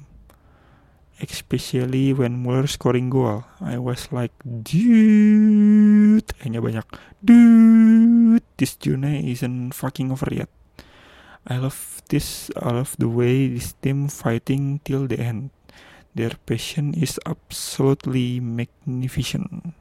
especially 1.20 2.16
when 2.16 2.40
Muller 2.40 2.64
scoring 2.64 3.12
goal 3.12 3.44
I 3.60 3.76
was 3.76 4.08
like 4.08 4.32
dude 4.40 6.32
hanya 6.40 6.64
banyak 6.64 6.88
dude 7.20 8.51
this 8.62 8.78
journey 8.78 9.34
isn't 9.34 9.74
fucking 9.74 10.14
over 10.14 10.30
yet 10.30 10.46
I 11.42 11.58
love 11.58 12.06
this 12.06 12.54
I 12.54 12.70
love 12.70 12.94
the 13.02 13.10
way 13.10 13.50
this 13.50 13.74
team 13.82 14.06
fighting 14.06 14.78
till 14.86 15.10
the 15.10 15.18
end. 15.18 15.50
Their 16.14 16.38
passion 16.46 16.94
is 16.94 17.18
absolutely 17.26 18.38
magnificent. 18.38 19.74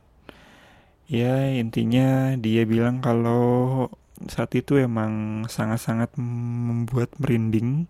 Ya 1.05 1.53
intinya 1.53 2.33
dia 2.39 2.65
bilang 2.65 3.05
kalau 3.05 3.85
saat 4.25 4.57
itu 4.57 4.79
emang 4.81 5.45
sangat-sangat 5.51 6.17
membuat 6.17 7.13
merinding, 7.21 7.85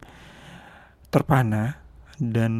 terpana 1.07 1.79
dan 2.19 2.53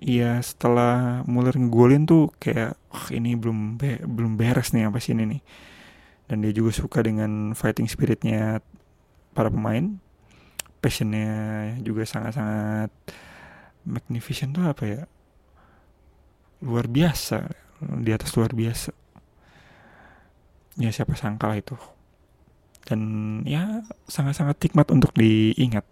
ya 0.00 0.40
setelah 0.40 1.24
Muller 1.28 1.60
ngegolin 1.60 2.08
tuh 2.08 2.32
kayak 2.40 2.78
wah 2.88 3.06
ini 3.12 3.36
belum 3.36 3.76
be 3.80 4.00
belum 4.00 4.40
beres 4.40 4.72
nih 4.72 4.88
apa 4.88 5.00
sih 5.00 5.16
ini 5.16 5.24
nih 5.36 5.40
dan 6.26 6.42
dia 6.42 6.50
juga 6.50 6.74
suka 6.74 7.02
dengan 7.02 7.54
fighting 7.54 7.86
spiritnya 7.86 8.58
para 9.30 9.50
pemain. 9.50 9.98
Passionnya 10.82 11.74
juga 11.82 12.06
sangat-sangat 12.06 12.90
magnificent 13.86 14.54
tuh 14.54 14.66
apa 14.66 14.84
ya? 14.86 15.02
Luar 16.66 16.90
biasa. 16.90 17.46
Di 18.02 18.10
atas 18.10 18.34
luar 18.34 18.50
biasa. 18.56 18.90
Ya 20.82 20.90
siapa 20.90 21.14
sangka 21.14 21.46
lah 21.46 21.58
itu. 21.62 21.78
Dan 22.86 23.00
ya 23.46 23.82
sangat-sangat 24.06 24.58
nikmat 24.62 24.90
untuk 24.90 25.14
diingat. 25.14 25.86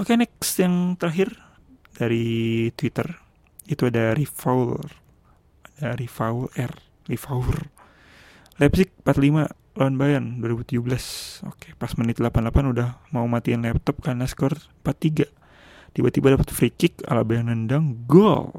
Oke 0.00 0.16
okay, 0.16 0.16
next 0.16 0.56
yang 0.60 0.96
terakhir 0.96 1.36
dari 1.96 2.68
Twitter. 2.76 3.08
Itu 3.68 3.88
ada 3.88 4.16
Rifaul 4.16 4.80
ada 5.80 5.98
Rifaul 5.98 6.48
R. 6.54 6.72
Rifaul 7.08 7.81
Leipzig 8.62 8.94
45 9.02 9.50
lawan 9.74 9.94
Bayern 9.98 10.38
2017 10.38 11.50
oke 11.50 11.74
pas 11.82 11.90
menit 11.98 12.22
88 12.22 12.46
udah 12.70 13.02
mau 13.10 13.26
matiin 13.26 13.66
laptop 13.66 13.98
karena 13.98 14.22
skor 14.30 14.54
4-3 14.86 15.26
tiba-tiba 15.98 16.38
dapat 16.38 16.48
free 16.54 16.70
kick 16.70 17.02
ala 17.10 17.26
Bayern 17.26 17.50
nendang 17.50 18.06
gol! 18.06 18.54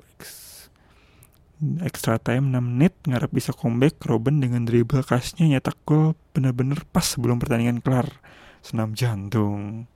Extra 1.80 2.20
time 2.20 2.52
6 2.52 2.60
menit 2.60 2.94
ngarep 3.08 3.32
bisa 3.32 3.56
comeback 3.56 3.96
Robin 4.04 4.44
dengan 4.44 4.68
dribble 4.68 5.08
khasnya 5.08 5.48
nyetak 5.48 5.80
gol 5.88 6.20
bener-bener 6.36 6.84
pas 6.92 7.08
sebelum 7.08 7.40
pertandingan 7.40 7.80
kelar. 7.80 8.12
Senam 8.60 8.92
jantung. 8.92 9.88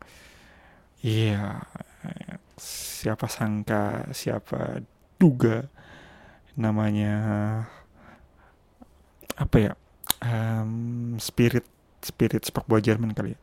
Iya 1.03 1.59
yeah. 1.67 2.39
siapa 2.55 3.27
sangka 3.27 4.07
siapa 4.15 4.79
duga 5.19 5.67
namanya 6.55 7.13
apa 9.37 9.55
ya 9.59 9.73
um, 10.21 11.15
spirit 11.17 11.65
spirit 12.01 12.45
sepak 12.45 12.65
bola 12.65 12.81
Jerman 12.81 13.13
kali 13.13 13.33
ya. 13.33 13.39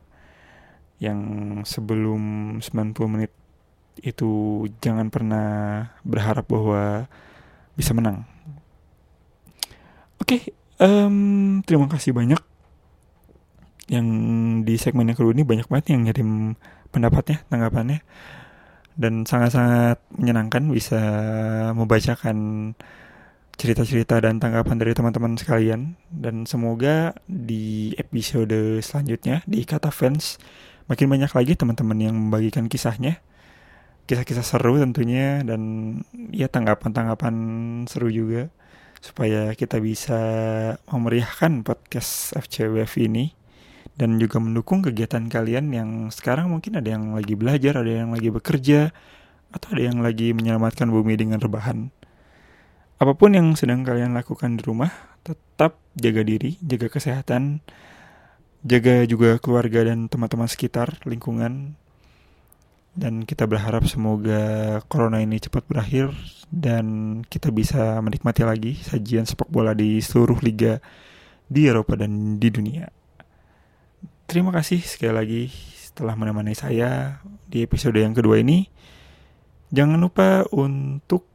Yang 1.11 1.19
sebelum 1.67 2.21
90 2.63 3.13
menit 3.13 3.31
itu 3.99 4.63
jangan 4.83 5.07
pernah 5.07 5.47
berharap 6.03 6.47
bahwa 6.47 7.07
bisa 7.75 7.91
menang. 7.95 8.27
Oke, 10.19 10.39
okay, 10.39 10.41
um, 10.79 11.59
terima 11.67 11.87
kasih 11.91 12.15
banyak. 12.15 12.39
Yang 13.85 14.07
di 14.65 14.75
segmen 14.81 15.11
yang 15.11 15.17
kedua 15.19 15.35
ini 15.35 15.45
banyak 15.45 15.67
banget 15.69 15.93
yang 15.93 16.07
ngirim 16.07 16.57
pendapatnya, 16.89 17.43
tanggapannya. 17.51 17.99
Dan 18.95 19.27
sangat-sangat 19.27 19.99
menyenangkan 20.15 20.71
bisa 20.71 21.01
membacakan 21.75 22.71
cerita-cerita 23.55 24.19
dan 24.19 24.37
tanggapan 24.37 24.75
dari 24.79 24.91
teman-teman 24.91 25.39
sekalian. 25.39 25.95
Dan 26.11 26.43
semoga 26.43 27.15
di 27.25 27.95
episode 27.95 28.79
selanjutnya 28.83 29.41
di 29.47 29.63
kata 29.63 29.89
fans 29.91 30.39
makin 30.91 31.09
banyak 31.09 31.31
lagi 31.31 31.53
teman-teman 31.57 31.97
yang 31.99 32.15
membagikan 32.15 32.67
kisahnya. 32.67 33.23
Kisah-kisah 34.05 34.45
seru 34.45 34.77
tentunya 34.77 35.41
dan 35.41 35.61
ya 36.29 36.45
tanggapan-tanggapan 36.51 37.35
seru 37.89 38.11
juga. 38.11 38.51
Supaya 39.01 39.53
kita 39.53 39.77
bisa 39.81 40.19
memeriahkan 40.89 41.65
podcast 41.65 42.35
FCWF 42.37 43.01
ini. 43.01 43.33
Dan 43.95 44.19
juga 44.19 44.43
mendukung 44.43 44.83
kegiatan 44.83 45.31
kalian 45.31 45.71
yang 45.71 45.89
sekarang 46.11 46.51
mungkin 46.51 46.75
ada 46.75 46.91
yang 46.91 47.15
lagi 47.15 47.31
belajar, 47.39 47.79
ada 47.79 47.87
yang 47.87 48.11
lagi 48.11 48.27
bekerja, 48.27 48.91
atau 49.55 49.67
ada 49.71 49.87
yang 49.87 50.03
lagi 50.03 50.35
menyelamatkan 50.35 50.91
bumi 50.91 51.15
dengan 51.15 51.39
rebahan. 51.39 51.95
Apa 52.95 53.11
pun 53.11 53.35
yang 53.35 53.59
sedang 53.59 53.83
kalian 53.83 54.15
lakukan 54.15 54.55
di 54.55 54.63
rumah, 54.63 54.87
tetap 55.27 55.75
jaga 55.99 56.23
diri, 56.23 56.55
jaga 56.63 56.87
kesehatan, 56.87 57.59
jaga 58.63 59.03
juga 59.03 59.35
keluarga 59.43 59.83
dan 59.91 60.07
teman-teman 60.07 60.47
sekitar, 60.47 61.03
lingkungan. 61.03 61.75
Dan 62.95 63.27
kita 63.27 63.43
berharap 63.43 63.83
semoga 63.91 64.79
corona 64.87 65.19
ini 65.19 65.43
cepat 65.43 65.67
berakhir 65.67 66.15
dan 66.47 67.19
kita 67.27 67.51
bisa 67.51 67.99
menikmati 67.99 68.47
lagi 68.47 68.79
sajian 68.79 69.27
sepak 69.27 69.51
bola 69.51 69.75
di 69.75 69.99
seluruh 69.99 70.39
liga 70.39 70.79
di 71.51 71.67
Eropa 71.67 71.99
dan 71.99 72.39
di 72.39 72.47
dunia. 72.47 72.87
Terima 74.23 74.55
kasih 74.55 74.79
sekali 74.79 75.11
lagi 75.11 75.43
setelah 75.75 76.15
menemani 76.15 76.55
saya 76.55 77.19
di 77.51 77.67
episode 77.67 77.99
yang 77.99 78.15
kedua 78.15 78.39
ini. 78.39 78.71
Jangan 79.75 79.99
lupa 79.99 80.47
untuk 80.55 81.34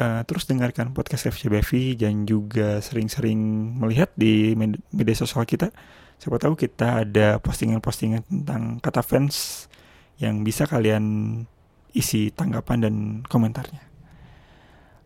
uh, 0.00 0.22
terus 0.24 0.44
dengarkan 0.48 0.92
podcast 0.92 1.28
FCBV 1.28 2.00
dan 2.00 2.24
juga 2.28 2.80
sering-sering 2.80 3.38
melihat 3.80 4.12
di 4.16 4.56
med 4.56 4.80
media 4.92 5.16
sosial 5.16 5.44
kita. 5.44 5.72
Siapa 6.16 6.40
tahu 6.40 6.56
kita 6.56 7.04
ada 7.04 7.36
postingan-postingan 7.40 8.24
tentang 8.24 8.80
kata 8.80 9.04
fans 9.04 9.68
yang 10.16 10.40
bisa 10.40 10.64
kalian 10.64 11.44
isi 11.92 12.32
tanggapan 12.32 12.78
dan 12.88 12.94
komentarnya. 13.28 13.84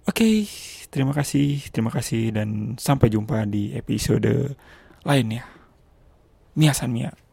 Oke, 0.07 0.27
okay, 0.27 0.37
terima 0.91 1.15
kasih, 1.15 1.71
terima 1.71 1.91
kasih 1.91 2.35
dan 2.35 2.75
sampai 2.79 3.11
jumpa 3.11 3.47
di 3.47 3.75
episode 3.75 4.55
lainnya. 5.07 5.47
Mia 6.59 6.75
San 6.75 6.91
Mia. 6.91 7.30